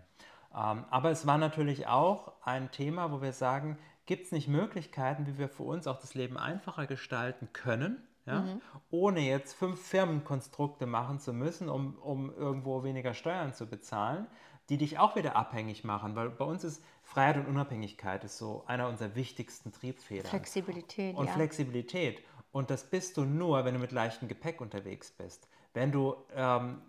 Ähm, 0.53 0.85
aber 0.89 1.09
es 1.11 1.25
war 1.25 1.37
natürlich 1.37 1.87
auch 1.87 2.33
ein 2.43 2.71
Thema, 2.71 3.11
wo 3.11 3.21
wir 3.21 3.33
sagen, 3.33 3.77
gibt 4.05 4.25
es 4.25 4.31
nicht 4.31 4.47
Möglichkeiten, 4.47 5.25
wie 5.27 5.37
wir 5.37 5.49
für 5.49 5.63
uns 5.63 5.87
auch 5.87 5.99
das 5.99 6.13
Leben 6.13 6.37
einfacher 6.37 6.87
gestalten 6.87 7.49
können, 7.53 8.05
ja? 8.25 8.41
Mhm. 8.41 8.61
ohne 8.89 9.21
jetzt 9.21 9.53
fünf 9.53 9.81
Firmenkonstrukte 9.81 10.85
machen 10.85 11.19
zu 11.19 11.33
müssen, 11.33 11.69
um, 11.69 11.95
um 11.95 12.33
irgendwo 12.33 12.83
weniger 12.83 13.13
Steuern 13.13 13.53
zu 13.53 13.67
bezahlen, 13.67 14.27
die 14.69 14.77
dich 14.77 14.97
auch 14.97 15.15
wieder 15.15 15.35
abhängig 15.35 15.83
machen, 15.83 16.15
weil 16.15 16.29
bei 16.29 16.45
uns 16.45 16.63
ist 16.63 16.83
Freiheit 17.01 17.37
und 17.37 17.47
Unabhängigkeit 17.47 18.23
ist 18.23 18.37
so 18.37 18.63
einer 18.65 18.87
unserer 18.87 19.15
wichtigsten 19.15 19.73
Triebfedern. 19.73 20.27
Flexibilität. 20.27 21.15
Und 21.17 21.25
ja. 21.25 21.33
Flexibilität. 21.33 22.23
Und 22.53 22.69
das 22.69 22.83
bist 22.83 23.17
du 23.17 23.25
nur, 23.25 23.65
wenn 23.65 23.73
du 23.73 23.79
mit 23.79 23.91
leichtem 23.91 24.27
Gepäck 24.27 24.61
unterwegs 24.61 25.11
bist. 25.11 25.47
Wenn 25.73 25.91
du 25.91 26.15
ähm, 26.35 26.81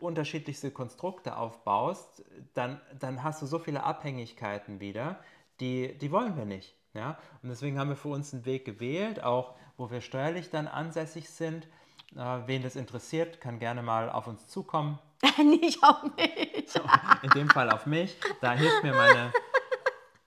unterschiedlichste 0.00 0.72
Konstrukte 0.72 1.36
aufbaust, 1.36 2.24
dann, 2.54 2.80
dann 2.98 3.22
hast 3.22 3.40
du 3.40 3.46
so 3.46 3.60
viele 3.60 3.84
Abhängigkeiten 3.84 4.80
wieder, 4.80 5.20
die, 5.60 5.96
die 5.96 6.10
wollen 6.10 6.36
wir 6.36 6.44
nicht. 6.44 6.74
Ja? 6.92 7.18
Und 7.40 7.50
deswegen 7.50 7.78
haben 7.78 7.88
wir 7.88 7.96
für 7.96 8.08
uns 8.08 8.34
einen 8.34 8.44
Weg 8.46 8.64
gewählt, 8.64 9.22
auch 9.22 9.54
wo 9.76 9.92
wir 9.92 10.00
steuerlich 10.00 10.50
dann 10.50 10.66
ansässig 10.66 11.30
sind. 11.30 11.68
Äh, 12.16 12.40
wen 12.46 12.64
das 12.64 12.74
interessiert, 12.74 13.40
kann 13.40 13.60
gerne 13.60 13.82
mal 13.82 14.10
auf 14.10 14.26
uns 14.26 14.48
zukommen. 14.48 14.98
nicht 15.38 15.80
auf 15.84 16.02
mich. 16.16 16.64
So, 16.66 16.80
in 17.22 17.30
dem 17.30 17.48
Fall 17.48 17.70
auf 17.70 17.86
mich. 17.86 18.16
Da 18.40 18.54
hilft 18.54 18.82
mir 18.82 18.92
meine 18.92 19.32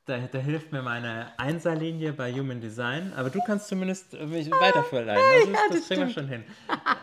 da, 0.06 0.20
da, 0.20 0.38
hilft 0.38 0.72
mir 0.72 0.84
meine 0.84 1.32
Einserlinie 1.38 2.14
bei 2.14 2.32
Human 2.32 2.62
Design, 2.62 3.12
aber 3.16 3.30
du 3.32 3.40
kannst 3.46 3.68
zumindest 3.68 4.14
mich 4.14 4.52
weiterverleihen. 4.52 5.20
Also 5.20 5.52
das, 5.52 5.54
ja, 5.54 5.68
das, 5.68 5.78
das 5.78 5.88
kriegen 5.88 6.02
wir 6.02 6.10
schon 6.10 6.28
hin. 6.28 6.44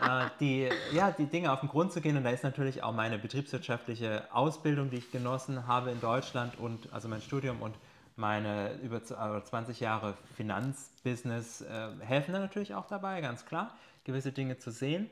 äh, 0.08 0.26
die, 0.38 0.68
ja, 0.92 1.10
die 1.10 1.26
Dinge 1.26 1.52
auf 1.52 1.60
den 1.60 1.68
Grund 1.68 1.92
zu 1.92 2.00
gehen 2.00 2.16
und 2.16 2.24
da 2.24 2.30
ist 2.30 2.44
natürlich 2.44 2.82
auch 2.82 2.92
meine 2.92 3.18
betriebswirtschaftliche 3.18 4.32
Ausbildung, 4.32 4.90
die 4.90 4.98
ich 4.98 5.10
genossen 5.10 5.66
habe 5.66 5.90
in 5.90 6.00
Deutschland 6.00 6.58
und 6.58 6.92
also 6.92 7.08
mein 7.08 7.20
Studium 7.20 7.60
und 7.60 7.74
meine 8.14 8.74
über 8.82 9.02
20 9.02 9.80
Jahre 9.80 10.14
Finanzbusiness 10.36 11.62
äh, 11.62 11.88
helfen 12.00 12.32
da 12.32 12.38
natürlich 12.38 12.74
auch 12.74 12.86
dabei, 12.86 13.20
ganz 13.20 13.46
klar, 13.46 13.74
gewisse 14.04 14.32
Dinge 14.32 14.58
zu 14.58 14.70
sehen. 14.70 15.10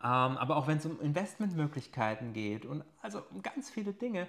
Ähm, 0.00 0.36
aber 0.36 0.56
auch 0.56 0.68
wenn 0.68 0.78
es 0.78 0.86
um 0.86 1.00
Investmentmöglichkeiten 1.00 2.32
geht 2.32 2.66
und 2.66 2.84
also 3.00 3.22
um 3.30 3.42
ganz 3.42 3.70
viele 3.70 3.92
Dinge, 3.92 4.26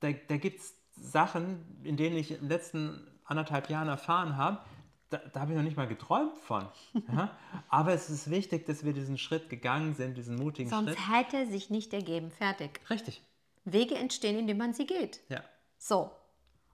da, 0.00 0.12
da 0.12 0.36
gibt 0.36 0.60
es 0.60 0.77
Sachen, 1.00 1.64
in 1.84 1.96
denen 1.96 2.16
ich 2.16 2.32
in 2.32 2.40
den 2.40 2.48
letzten 2.48 3.06
anderthalb 3.24 3.68
Jahren 3.70 3.88
erfahren 3.88 4.36
habe, 4.36 4.60
da, 5.10 5.18
da 5.32 5.40
habe 5.40 5.52
ich 5.52 5.56
noch 5.56 5.64
nicht 5.64 5.76
mal 5.76 5.88
geträumt 5.88 6.36
von. 6.38 6.68
Ja? 7.12 7.36
Aber 7.68 7.92
es 7.92 8.10
ist 8.10 8.30
wichtig, 8.30 8.66
dass 8.66 8.84
wir 8.84 8.92
diesen 8.92 9.18
Schritt 9.18 9.48
gegangen 9.48 9.94
sind, 9.94 10.16
diesen 10.16 10.36
mutigen 10.36 10.68
Sonst 10.68 10.90
Schritt. 10.90 10.98
Sonst 10.98 11.16
hätte 11.16 11.46
sich 11.50 11.70
nicht 11.70 11.92
ergeben. 11.94 12.30
Fertig. 12.30 12.80
Richtig. 12.90 13.22
Wege 13.64 13.94
entstehen, 13.94 14.38
indem 14.38 14.58
man 14.58 14.74
sie 14.74 14.86
geht. 14.86 15.20
Ja. 15.28 15.42
So. 15.78 16.10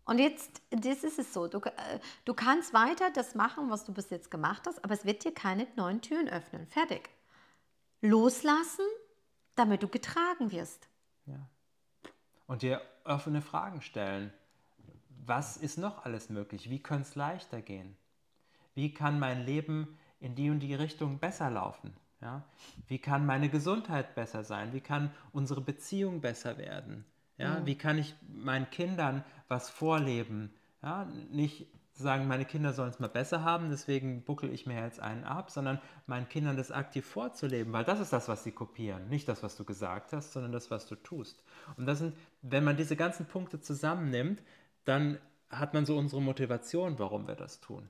Und 0.05 0.19
jetzt, 0.19 0.61
das 0.71 1.03
ist 1.03 1.19
es 1.19 1.33
so. 1.33 1.49
Du, 1.49 1.59
äh, 1.59 1.99
du 2.25 2.35
kannst 2.35 2.75
weiter 2.75 3.11
das 3.11 3.35
machen, 3.35 3.71
was 3.71 3.85
du 3.85 3.93
bis 3.93 4.11
jetzt 4.11 4.31
gemacht 4.31 4.65
hast, 4.67 4.85
aber 4.85 4.95
es 4.95 5.05
wird 5.05 5.25
dir 5.25 5.33
keine 5.33 5.67
neuen 5.77 6.03
Türen 6.03 6.29
öffnen. 6.29 6.67
Fertig. 6.67 7.09
Loslassen, 8.01 8.85
damit 9.55 9.83
du 9.83 9.89
getragen 9.89 10.53
wirst. 10.53 10.89
Ja. 11.27 11.49
Und 12.47 12.63
dir 12.63 12.83
offene 13.05 13.43
Fragen 13.43 13.81
stellen. 13.81 14.33
Was 15.27 15.57
ist 15.57 15.79
noch 15.79 16.05
alles 16.05 16.29
möglich? 16.29 16.71
Wie 16.71 16.83
könnte 16.83 17.09
es 17.09 17.15
leichter 17.15 17.63
gehen? 17.63 17.97
Wie 18.75 18.93
kann 18.93 19.19
mein 19.19 19.45
Leben 19.45 19.97
in 20.21 20.35
die 20.35 20.51
und 20.51 20.61
die 20.61 20.75
Richtung 20.75 21.19
besser 21.19 21.51
laufen? 21.51 21.95
Ja? 22.21 22.43
Wie 22.89 22.99
kann 22.99 23.25
meine 23.27 23.49
Gesundheit 23.49 24.15
besser 24.15 24.45
sein? 24.45 24.73
Wie 24.73 24.81
kann 24.81 25.11
unsere 25.33 25.61
Beziehung 25.61 26.21
besser 26.21 26.59
werden? 26.59 27.05
Ja? 27.39 27.61
Mhm. 27.61 27.67
Wie 27.67 27.77
kann 27.77 27.99
ich 27.99 28.15
meinen 28.29 28.69
Kindern 28.71 29.25
was 29.49 29.71
vorleben? 29.71 30.53
Ja? 30.83 31.07
Nicht 31.31 31.67
sagen, 32.03 32.27
meine 32.27 32.45
Kinder 32.45 32.73
sollen 32.73 32.91
es 32.91 32.99
mal 32.99 33.09
besser 33.09 33.45
haben, 33.45 33.71
deswegen 33.71 34.23
buckel 34.23 34.53
ich 34.53 34.67
mir 34.67 34.83
jetzt 34.83 35.01
einen 35.01 35.25
ab, 35.25 35.51
sondern 35.51 35.81
meinen 36.07 36.29
Kindern 36.29 36.57
das 36.57 36.73
aktiv 36.73 37.07
vorzuleben, 37.07 37.73
weil 37.73 37.85
das 37.85 38.01
ist 38.01 38.13
das, 38.13 38.29
was 38.29 38.43
sie 38.43 38.53
kopieren. 38.53 39.09
Nicht 39.09 39.29
das, 39.29 39.43
was 39.43 39.57
du 39.57 39.65
gesagt 39.65 40.13
hast, 40.13 40.33
sondern 40.33 40.53
das, 40.53 40.71
was 40.71 40.87
du 40.87 40.97
tust. 40.97 41.43
Und 41.77 41.87
das 41.87 42.01
sind, 42.01 42.17
wenn 42.43 42.65
man 42.65 42.77
diese 42.77 42.97
ganzen 42.97 43.27
Punkte 43.27 43.61
zusammennimmt, 43.61 44.43
dann 44.85 45.19
hat 45.51 45.73
man 45.73 45.87
so 45.87 45.97
unsere 45.97 46.21
Motivation, 46.21 46.99
warum 46.99 47.29
wir 47.29 47.37
das 47.37 47.61
tun. 47.61 47.89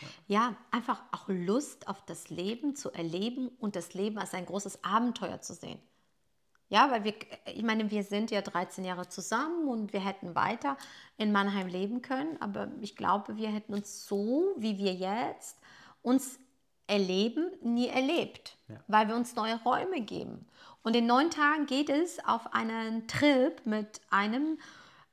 Ja. 0.00 0.08
ja, 0.26 0.56
einfach 0.70 1.02
auch 1.12 1.28
Lust 1.28 1.86
auf 1.86 2.04
das 2.04 2.30
Leben 2.30 2.74
zu 2.74 2.90
erleben 2.92 3.48
und 3.60 3.76
das 3.76 3.94
Leben 3.94 4.18
als 4.18 4.34
ein 4.34 4.46
großes 4.46 4.82
Abenteuer 4.82 5.40
zu 5.40 5.54
sehen. 5.54 5.78
Ja, 6.74 6.90
weil 6.90 7.04
wir, 7.04 7.14
ich 7.54 7.62
meine, 7.62 7.88
wir 7.88 8.02
sind 8.02 8.32
ja 8.32 8.42
13 8.42 8.84
Jahre 8.84 9.08
zusammen 9.08 9.68
und 9.68 9.92
wir 9.92 10.04
hätten 10.04 10.34
weiter 10.34 10.76
in 11.16 11.30
Mannheim 11.30 11.68
leben 11.68 12.02
können, 12.02 12.36
aber 12.40 12.66
ich 12.80 12.96
glaube, 12.96 13.36
wir 13.36 13.48
hätten 13.48 13.74
uns 13.74 14.08
so, 14.08 14.52
wie 14.56 14.76
wir 14.76 14.92
jetzt 14.92 15.56
uns 16.02 16.40
erleben, 16.88 17.52
nie 17.62 17.86
erlebt, 17.86 18.56
ja. 18.66 18.74
weil 18.88 19.06
wir 19.06 19.14
uns 19.14 19.36
neue 19.36 19.54
Räume 19.62 20.00
geben. 20.00 20.48
Und 20.82 20.96
in 20.96 21.06
neun 21.06 21.30
Tagen 21.30 21.66
geht 21.66 21.90
es 21.90 22.18
auf 22.26 22.52
einen 22.52 23.06
Trip 23.06 23.64
mit 23.64 24.00
einem, 24.10 24.58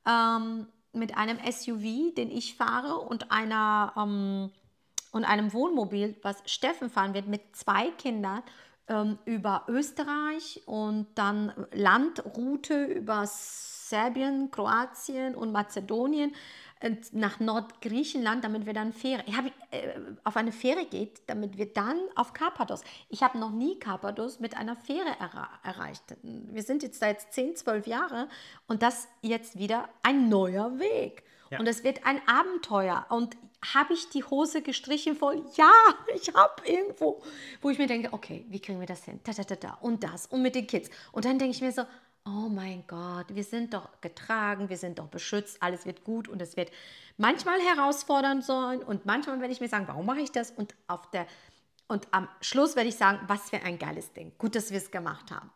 ähm, 0.04 0.66
mit 0.92 1.16
einem 1.16 1.38
SUV, 1.48 2.12
den 2.16 2.32
ich 2.32 2.56
fahre, 2.56 2.96
und 2.96 3.30
einer 3.30 3.92
ähm, 3.96 4.50
und 5.12 5.24
einem 5.24 5.52
Wohnmobil, 5.52 6.16
was 6.22 6.42
Steffen 6.46 6.90
fahren 6.90 7.14
wird, 7.14 7.28
mit 7.28 7.54
zwei 7.54 7.90
Kindern 7.92 8.42
ähm, 8.88 9.18
über 9.24 9.64
Österreich 9.68 10.62
und 10.66 11.06
dann 11.14 11.52
Landroute 11.72 12.84
über 12.84 13.24
Serbien, 13.26 14.50
Kroatien 14.50 15.34
und 15.34 15.52
Mazedonien. 15.52 16.34
äh, 16.80 16.96
nach 17.12 17.38
Nordgriechenland, 17.38 18.42
damit 18.42 18.66
wir 18.66 18.72
dann 18.74 18.92
Fähre, 18.92 19.22
ich 19.26 19.36
hab, 19.36 19.46
äh, 19.70 19.94
auf 20.24 20.36
eine 20.36 20.50
Fähre 20.50 20.84
geht, 20.84 21.22
damit 21.28 21.56
wir 21.56 21.72
dann 21.72 21.96
auf 22.16 22.32
Karpathos. 22.32 22.82
Ich 23.08 23.22
habe 23.22 23.38
noch 23.38 23.52
nie 23.52 23.78
Karpathos 23.78 24.40
mit 24.40 24.56
einer 24.56 24.74
Fähre 24.74 25.10
erra- 25.20 25.48
erreicht. 25.62 26.02
Wir 26.22 26.62
sind 26.64 26.82
jetzt 26.82 26.98
seit 26.98 27.20
10, 27.32 27.54
12 27.54 27.86
Jahre 27.86 28.28
und 28.66 28.82
das 28.82 29.06
jetzt 29.20 29.58
wieder 29.58 29.88
ein 30.02 30.28
neuer 30.28 30.80
Weg. 30.80 31.22
Ja. 31.52 31.58
Und 31.58 31.66
es 31.66 31.84
wird 31.84 32.04
ein 32.06 32.20
Abenteuer. 32.26 33.06
Und 33.10 33.36
habe 33.74 33.92
ich 33.92 34.08
die 34.08 34.24
Hose 34.24 34.62
gestrichen 34.62 35.16
voll? 35.16 35.44
Ja, 35.54 35.72
ich 36.14 36.32
habe 36.34 36.66
irgendwo, 36.66 37.22
wo 37.60 37.70
ich 37.70 37.78
mir 37.78 37.86
denke, 37.86 38.12
okay, 38.12 38.44
wie 38.48 38.58
kriegen 38.58 38.80
wir 38.80 38.86
das 38.86 39.04
hin? 39.04 39.20
Da, 39.22 39.32
da, 39.32 39.44
da, 39.44 39.54
da. 39.56 39.78
Und 39.80 40.02
das. 40.02 40.26
Und 40.26 40.42
mit 40.42 40.54
den 40.54 40.66
Kids. 40.66 40.90
Und 41.12 41.26
dann 41.26 41.38
denke 41.38 41.54
ich 41.54 41.60
mir 41.60 41.72
so, 41.72 41.82
oh 42.24 42.48
mein 42.48 42.84
Gott, 42.86 43.26
wir 43.34 43.44
sind 43.44 43.74
doch 43.74 44.00
getragen, 44.00 44.68
wir 44.70 44.78
sind 44.78 44.98
doch 44.98 45.08
beschützt, 45.08 45.62
alles 45.62 45.86
wird 45.86 46.04
gut 46.04 46.28
und 46.28 46.40
es 46.40 46.56
wird 46.56 46.70
manchmal 47.16 47.60
herausfordernd 47.60 48.44
sein 48.44 48.80
und 48.80 49.06
manchmal 49.06 49.40
werde 49.40 49.52
ich 49.52 49.60
mir 49.60 49.68
sagen, 49.68 49.88
warum 49.88 50.06
mache 50.06 50.20
ich 50.20 50.30
das? 50.30 50.52
Und 50.52 50.74
auf 50.86 51.10
der 51.10 51.26
und 51.88 52.08
am 52.12 52.28
Schluss 52.40 52.74
werde 52.74 52.88
ich 52.88 52.94
sagen, 52.94 53.20
was 53.26 53.50
für 53.50 53.60
ein 53.62 53.78
geiles 53.78 54.12
Ding. 54.12 54.32
Gut, 54.38 54.54
dass 54.54 54.70
wir 54.70 54.78
es 54.78 54.90
gemacht 54.90 55.30
haben. 55.30 55.50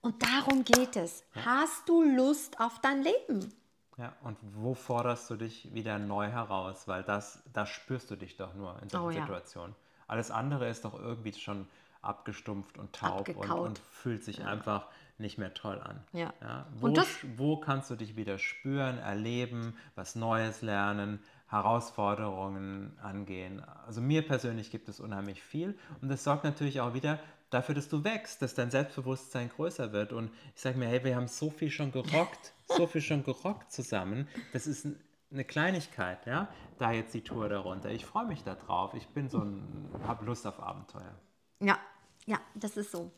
Und 0.00 0.22
darum 0.22 0.64
geht 0.64 0.96
es. 0.96 1.24
Hast 1.44 1.88
du 1.88 2.02
Lust 2.02 2.60
auf 2.60 2.78
dein 2.80 3.02
Leben? 3.02 3.52
Ja, 3.96 4.12
und 4.22 4.36
wo 4.54 4.74
forderst 4.74 5.30
du 5.30 5.36
dich 5.36 5.72
wieder 5.72 5.98
neu 5.98 6.26
heraus? 6.28 6.88
Weil 6.88 7.02
das, 7.04 7.42
da 7.52 7.64
spürst 7.66 8.10
du 8.10 8.16
dich 8.16 8.36
doch 8.36 8.54
nur 8.54 8.80
in 8.82 8.88
solchen 8.90 9.06
Oh 9.06 9.10
ja. 9.10 9.20
Situationen. 9.20 9.74
Alles 10.08 10.30
andere 10.30 10.68
ist 10.68 10.84
doch 10.84 10.94
irgendwie 10.98 11.32
schon 11.32 11.66
abgestumpft 12.02 12.76
und 12.76 12.92
taub 12.92 13.28
und, 13.28 13.50
und 13.50 13.78
fühlt 13.78 14.22
sich 14.24 14.44
einfach 14.44 14.88
nicht 15.16 15.38
mehr 15.38 15.54
toll 15.54 15.80
an. 15.80 16.02
Ja. 16.12 16.32
wo, 16.74 16.88
Und 16.88 16.96
das- 16.98 17.06
sch- 17.06 17.24
wo 17.36 17.56
kannst 17.56 17.88
du 17.90 17.94
dich 17.96 18.16
wieder 18.16 18.38
spüren, 18.38 18.98
erleben, 18.98 19.76
was 19.94 20.16
Neues 20.16 20.60
lernen, 20.60 21.20
Herausforderungen 21.54 22.98
angehen? 23.02 23.62
Also 23.86 24.00
mir 24.00 24.22
persönlich 24.26 24.70
gibt 24.70 24.88
es 24.88 25.00
unheimlich 25.00 25.42
viel 25.42 25.78
und 26.02 26.08
das 26.08 26.24
sorgt 26.24 26.44
natürlich 26.44 26.80
auch 26.80 26.94
wieder 26.94 27.18
dafür, 27.54 27.74
dass 27.74 27.88
du 27.88 28.04
wächst, 28.04 28.42
dass 28.42 28.54
dein 28.54 28.70
Selbstbewusstsein 28.70 29.48
größer 29.48 29.92
wird. 29.92 30.12
Und 30.12 30.30
ich 30.54 30.60
sage 30.60 30.76
mir, 30.76 30.88
hey, 30.88 31.02
wir 31.04 31.16
haben 31.16 31.28
so 31.28 31.50
viel 31.50 31.70
schon 31.70 31.92
gerockt, 31.92 32.52
so 32.66 32.86
viel 32.86 33.00
schon 33.00 33.24
gerockt 33.24 33.72
zusammen. 33.72 34.28
Das 34.52 34.66
ist 34.66 34.84
ein, 34.84 35.00
eine 35.32 35.44
Kleinigkeit, 35.44 36.26
ja, 36.26 36.48
da 36.78 36.92
jetzt 36.92 37.14
die 37.14 37.22
Tour 37.22 37.48
darunter. 37.48 37.90
Ich 37.90 38.04
freue 38.04 38.26
mich 38.26 38.42
da 38.42 38.54
drauf. 38.54 38.94
Ich 38.94 39.06
bin 39.08 39.28
so 39.28 39.38
ein, 39.38 39.88
habe 40.06 40.24
Lust 40.24 40.46
auf 40.46 40.60
Abenteuer. 40.60 41.14
Ja, 41.60 41.78
ja, 42.26 42.40
das 42.54 42.76
ist 42.76 42.90
so. 42.90 43.10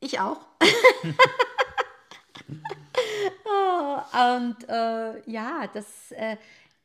Ich 0.00 0.20
auch. 0.20 0.40
Oh, 3.44 4.00
und 4.36 4.68
äh, 4.68 5.30
ja, 5.30 5.66
das, 5.72 6.12
äh, 6.12 6.36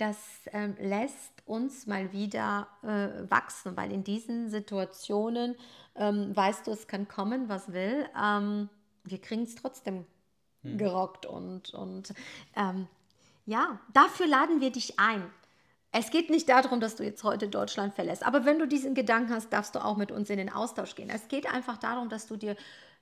das 0.01 0.17
ähm, 0.51 0.75
lässt 0.79 1.31
uns 1.45 1.85
mal 1.85 2.11
wieder 2.11 2.67
äh, 2.81 3.29
wachsen, 3.29 3.77
weil 3.77 3.91
in 3.91 4.03
diesen 4.03 4.49
Situationen, 4.49 5.55
ähm, 5.95 6.35
weißt 6.35 6.65
du, 6.65 6.71
es 6.71 6.87
kann 6.87 7.07
kommen, 7.07 7.49
was 7.49 7.71
will, 7.71 8.09
ähm, 8.19 8.67
wir 9.03 9.21
kriegen 9.21 9.43
es 9.43 9.55
trotzdem 9.55 10.05
gerockt 10.63 11.25
und, 11.25 11.73
und 11.73 12.13
ähm, 12.55 12.87
ja, 13.45 13.79
dafür 13.93 14.27
laden 14.27 14.61
wir 14.61 14.71
dich 14.71 14.99
ein. 14.99 15.23
Es 15.91 16.09
geht 16.09 16.29
nicht 16.29 16.47
darum, 16.49 16.79
dass 16.79 16.95
du 16.95 17.03
jetzt 17.03 17.23
heute 17.23 17.47
Deutschland 17.47 17.93
verlässt. 17.93 18.25
Aber 18.25 18.45
wenn 18.45 18.59
du 18.59 18.67
diesen 18.67 18.95
Gedanken 18.95 19.33
hast, 19.33 19.51
darfst 19.51 19.75
du 19.75 19.83
auch 19.83 19.97
mit 19.97 20.11
uns 20.11 20.29
in 20.29 20.37
den 20.37 20.51
Austausch 20.51 20.95
gehen. 20.95 21.09
Es 21.09 21.27
geht 21.27 21.51
einfach 21.51 21.77
darum, 21.77 22.09
dass 22.09 22.27
du 22.27 22.37
dir 22.37 22.55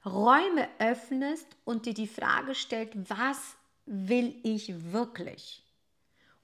Räume 0.06 0.68
öffnest 0.80 1.48
und 1.66 1.86
dir 1.86 1.94
die 1.94 2.08
Frage 2.08 2.56
stellst, 2.56 3.10
was 3.10 3.38
will 3.86 4.36
ich 4.44 4.92
wirklich? 4.92 5.64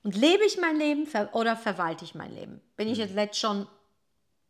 Und 0.05 0.15
lebe 0.15 0.45
ich 0.45 0.59
mein 0.61 0.77
Leben 0.77 1.07
oder 1.31 1.57
verwalte 1.57 2.05
ich 2.05 2.13
mein 2.13 2.31
Leben? 2.31 2.61
Bin 2.77 2.87
ich 2.87 2.99
jetzt 2.99 3.15
letzt 3.15 3.39
schon, 3.39 3.65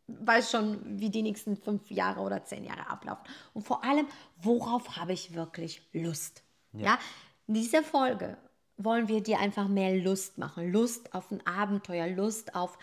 weiß 0.07 0.51
schon, 0.51 0.99
wie 0.99 1.09
die 1.09 1.21
nächsten 1.21 1.55
fünf 1.55 1.89
Jahre 1.89 2.19
oder 2.19 2.43
zehn 2.43 2.65
Jahre 2.65 2.89
ablaufen? 2.89 3.23
Und 3.53 3.65
vor 3.65 3.81
allem, 3.85 4.05
worauf 4.35 4.97
habe 4.97 5.13
ich 5.13 5.33
wirklich 5.33 5.81
Lust? 5.93 6.43
Ja, 6.73 6.99
in 7.47 7.53
dieser 7.53 7.83
Folge 7.83 8.37
wollen 8.75 9.07
wir 9.07 9.23
dir 9.23 9.39
einfach 9.39 9.69
mehr 9.69 9.95
Lust 9.95 10.37
machen. 10.37 10.73
Lust 10.73 11.13
auf 11.13 11.31
ein 11.31 11.39
Abenteuer, 11.47 12.07
Lust 12.07 12.53
auf, 12.53 12.77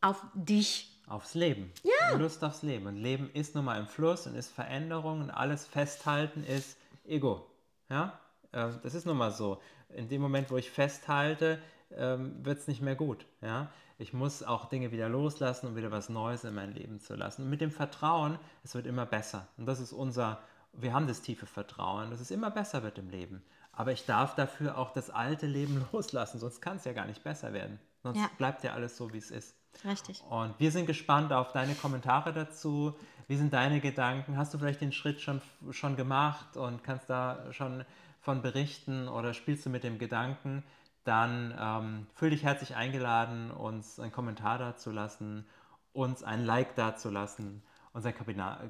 auf 0.00 0.22
dich. 0.34 1.02
Aufs 1.08 1.34
Leben. 1.34 1.72
Ja. 1.82 2.16
Lust 2.16 2.44
aufs 2.44 2.62
Leben. 2.62 2.86
Und 2.86 2.98
Leben 2.98 3.30
ist 3.34 3.56
nun 3.56 3.64
mal 3.64 3.80
im 3.80 3.88
Fluss 3.88 4.28
und 4.28 4.36
ist 4.36 4.52
Veränderung 4.52 5.22
und 5.22 5.30
alles 5.32 5.66
Festhalten 5.66 6.44
ist 6.44 6.76
Ego. 7.04 7.44
Ja? 7.90 8.20
Äh, 8.52 8.68
Das 8.84 8.94
ist 8.94 9.06
nun 9.06 9.16
mal 9.16 9.32
so. 9.32 9.60
In 9.88 10.08
dem 10.08 10.22
Moment, 10.22 10.52
wo 10.52 10.56
ich 10.56 10.70
festhalte, 10.70 11.60
wird 11.90 12.58
es 12.58 12.66
nicht 12.66 12.82
mehr 12.82 12.96
gut. 12.96 13.26
Ja? 13.40 13.70
Ich 13.98 14.12
muss 14.12 14.42
auch 14.42 14.66
Dinge 14.66 14.92
wieder 14.92 15.08
loslassen, 15.08 15.68
um 15.68 15.76
wieder 15.76 15.90
was 15.90 16.08
Neues 16.08 16.44
in 16.44 16.54
mein 16.54 16.72
Leben 16.74 17.00
zu 17.00 17.14
lassen. 17.14 17.42
Und 17.42 17.50
mit 17.50 17.60
dem 17.60 17.70
Vertrauen, 17.70 18.38
es 18.64 18.74
wird 18.74 18.86
immer 18.86 19.06
besser. 19.06 19.48
Und 19.56 19.66
das 19.66 19.80
ist 19.80 19.92
unser, 19.92 20.40
wir 20.72 20.92
haben 20.92 21.06
das 21.06 21.22
tiefe 21.22 21.46
Vertrauen, 21.46 22.10
dass 22.10 22.20
es 22.20 22.30
immer 22.30 22.50
besser 22.50 22.82
wird 22.82 22.98
im 22.98 23.08
Leben. 23.10 23.42
Aber 23.72 23.92
ich 23.92 24.04
darf 24.06 24.34
dafür 24.34 24.78
auch 24.78 24.90
das 24.90 25.10
alte 25.10 25.46
Leben 25.46 25.84
loslassen, 25.92 26.38
sonst 26.38 26.60
kann 26.60 26.76
es 26.78 26.84
ja 26.84 26.92
gar 26.92 27.06
nicht 27.06 27.22
besser 27.22 27.52
werden. 27.52 27.78
Sonst 28.02 28.18
Ja. 28.18 28.30
bleibt 28.38 28.64
ja 28.64 28.72
alles 28.72 28.96
so, 28.96 29.12
wie 29.12 29.18
es 29.18 29.30
ist. 29.30 29.54
Richtig. 29.84 30.22
Und 30.30 30.54
wir 30.58 30.70
sind 30.70 30.86
gespannt 30.86 31.32
auf 31.32 31.52
deine 31.52 31.74
Kommentare 31.74 32.32
dazu. 32.32 32.94
Wie 33.28 33.36
sind 33.36 33.52
deine 33.52 33.80
Gedanken? 33.80 34.36
Hast 34.38 34.54
du 34.54 34.58
vielleicht 34.58 34.80
den 34.80 34.92
Schritt 34.92 35.20
schon, 35.20 35.42
schon 35.70 35.96
gemacht 35.96 36.56
und 36.56 36.82
kannst 36.82 37.10
da 37.10 37.52
schon 37.52 37.84
von 38.20 38.40
berichten 38.40 39.08
oder 39.08 39.34
spielst 39.34 39.66
du 39.66 39.70
mit 39.70 39.84
dem 39.84 39.98
Gedanken? 39.98 40.62
Dann 41.06 41.56
ähm, 41.56 42.06
fühl 42.16 42.30
dich 42.30 42.42
herzlich 42.42 42.74
eingeladen, 42.74 43.52
uns 43.52 44.00
einen 44.00 44.10
Kommentar 44.10 44.58
dazu 44.58 44.90
lassen, 44.90 45.46
uns 45.92 46.24
ein 46.24 46.44
Like 46.44 46.74
dazu 46.74 47.10
lassen, 47.10 47.62
unseren 47.92 48.12
Kabina 48.12 48.60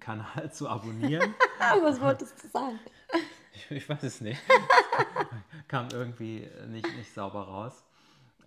Kanal 0.00 0.50
zu 0.52 0.68
abonnieren. 0.68 1.32
was 1.82 2.00
wolltest 2.00 2.42
du 2.42 2.48
sagen? 2.48 2.80
Ich, 3.52 3.70
ich 3.70 3.88
weiß 3.88 4.02
es 4.02 4.20
nicht. 4.20 4.42
Kam 5.68 5.86
irgendwie 5.92 6.50
nicht, 6.66 6.92
nicht 6.96 7.14
sauber 7.14 7.42
raus. 7.42 7.84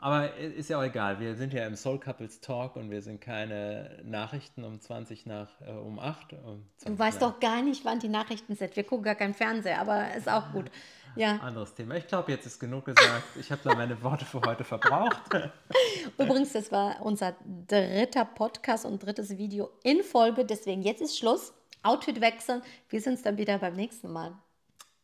Aber 0.02 0.34
ist 0.38 0.70
ja 0.70 0.80
auch 0.80 0.84
egal. 0.84 1.20
Wir 1.20 1.36
sind 1.36 1.54
ja 1.54 1.68
im 1.68 1.76
Soul 1.76 2.00
Couples 2.00 2.40
Talk 2.40 2.78
und 2.78 2.90
wir 2.90 3.02
sind 3.02 3.20
keine 3.20 4.00
Nachrichten 4.06 4.64
um 4.64 4.80
20 4.80 5.26
nach 5.26 5.50
äh, 5.62 5.72
um 5.72 6.00
8. 6.00 6.34
Um 6.34 6.66
20 6.78 6.88
Du 6.88 7.00
weißt 7.00 7.20
nach- 7.22 7.34
doch 7.34 7.40
gar 7.42 7.62
nicht, 7.62 7.84
wann 7.84 8.00
die 8.00 8.08
Nachrichten 8.08 8.56
sind. 8.56 8.76
Wir 8.78 8.86
gucken 8.86 9.04
gar 9.04 9.16
keinen 9.16 9.34
Fernseher, 9.34 9.82
aber 9.82 10.14
ist 10.16 10.30
auch 10.30 10.52
gut. 10.54 10.72
Ja. 11.16 11.38
Anderes 11.38 11.74
Thema. 11.74 11.96
Ich 11.96 12.08
glaube, 12.08 12.32
jetzt 12.32 12.46
ist 12.46 12.60
genug 12.60 12.86
gesagt. 12.86 13.24
Ich 13.38 13.52
habe 13.52 13.60
da 13.64 13.74
meine 13.76 14.02
Worte 14.02 14.24
für 14.26 14.40
heute 14.42 14.64
verbraucht. 14.64 15.22
Übrigens, 16.18 16.54
das 16.54 16.72
war 16.72 17.02
unser 17.02 17.36
dritter 17.68 18.24
Podcast 18.26 18.86
und 18.86 19.04
drittes 19.04 19.38
Video 19.38 19.70
in 19.84 20.02
Folge. 20.04 20.46
Deswegen 20.46 20.82
jetzt 20.82 21.02
ist 21.02 21.18
Schluss. 21.18 21.52
Outfit 21.84 22.22
wechseln. 22.22 22.62
Wir 22.90 23.02
sind 23.02 23.16
es 23.16 23.22
dann 23.24 23.38
wieder 23.38 23.58
beim 23.58 23.76
nächsten 23.76 24.12
Mal. 24.14 24.34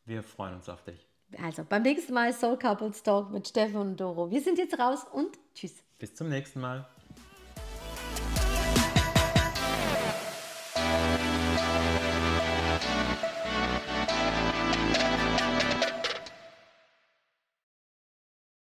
Wir 0.05 0.23
freuen 0.23 0.55
uns 0.55 0.69
auf 0.69 0.83
dich. 0.83 1.05
Also 1.41 1.63
beim 1.63 1.81
nächsten 1.81 2.13
Mal 2.13 2.33
Soul 2.33 2.57
Couples 2.57 3.03
Talk 3.03 3.31
mit 3.31 3.47
Steffen 3.47 3.77
und 3.77 3.97
Doro. 3.99 4.29
Wir 4.31 4.41
sind 4.41 4.57
jetzt 4.57 4.77
raus 4.79 5.05
und 5.11 5.37
tschüss. 5.53 5.83
Bis 5.97 6.13
zum 6.15 6.29
nächsten 6.29 6.61
Mal. 6.61 6.87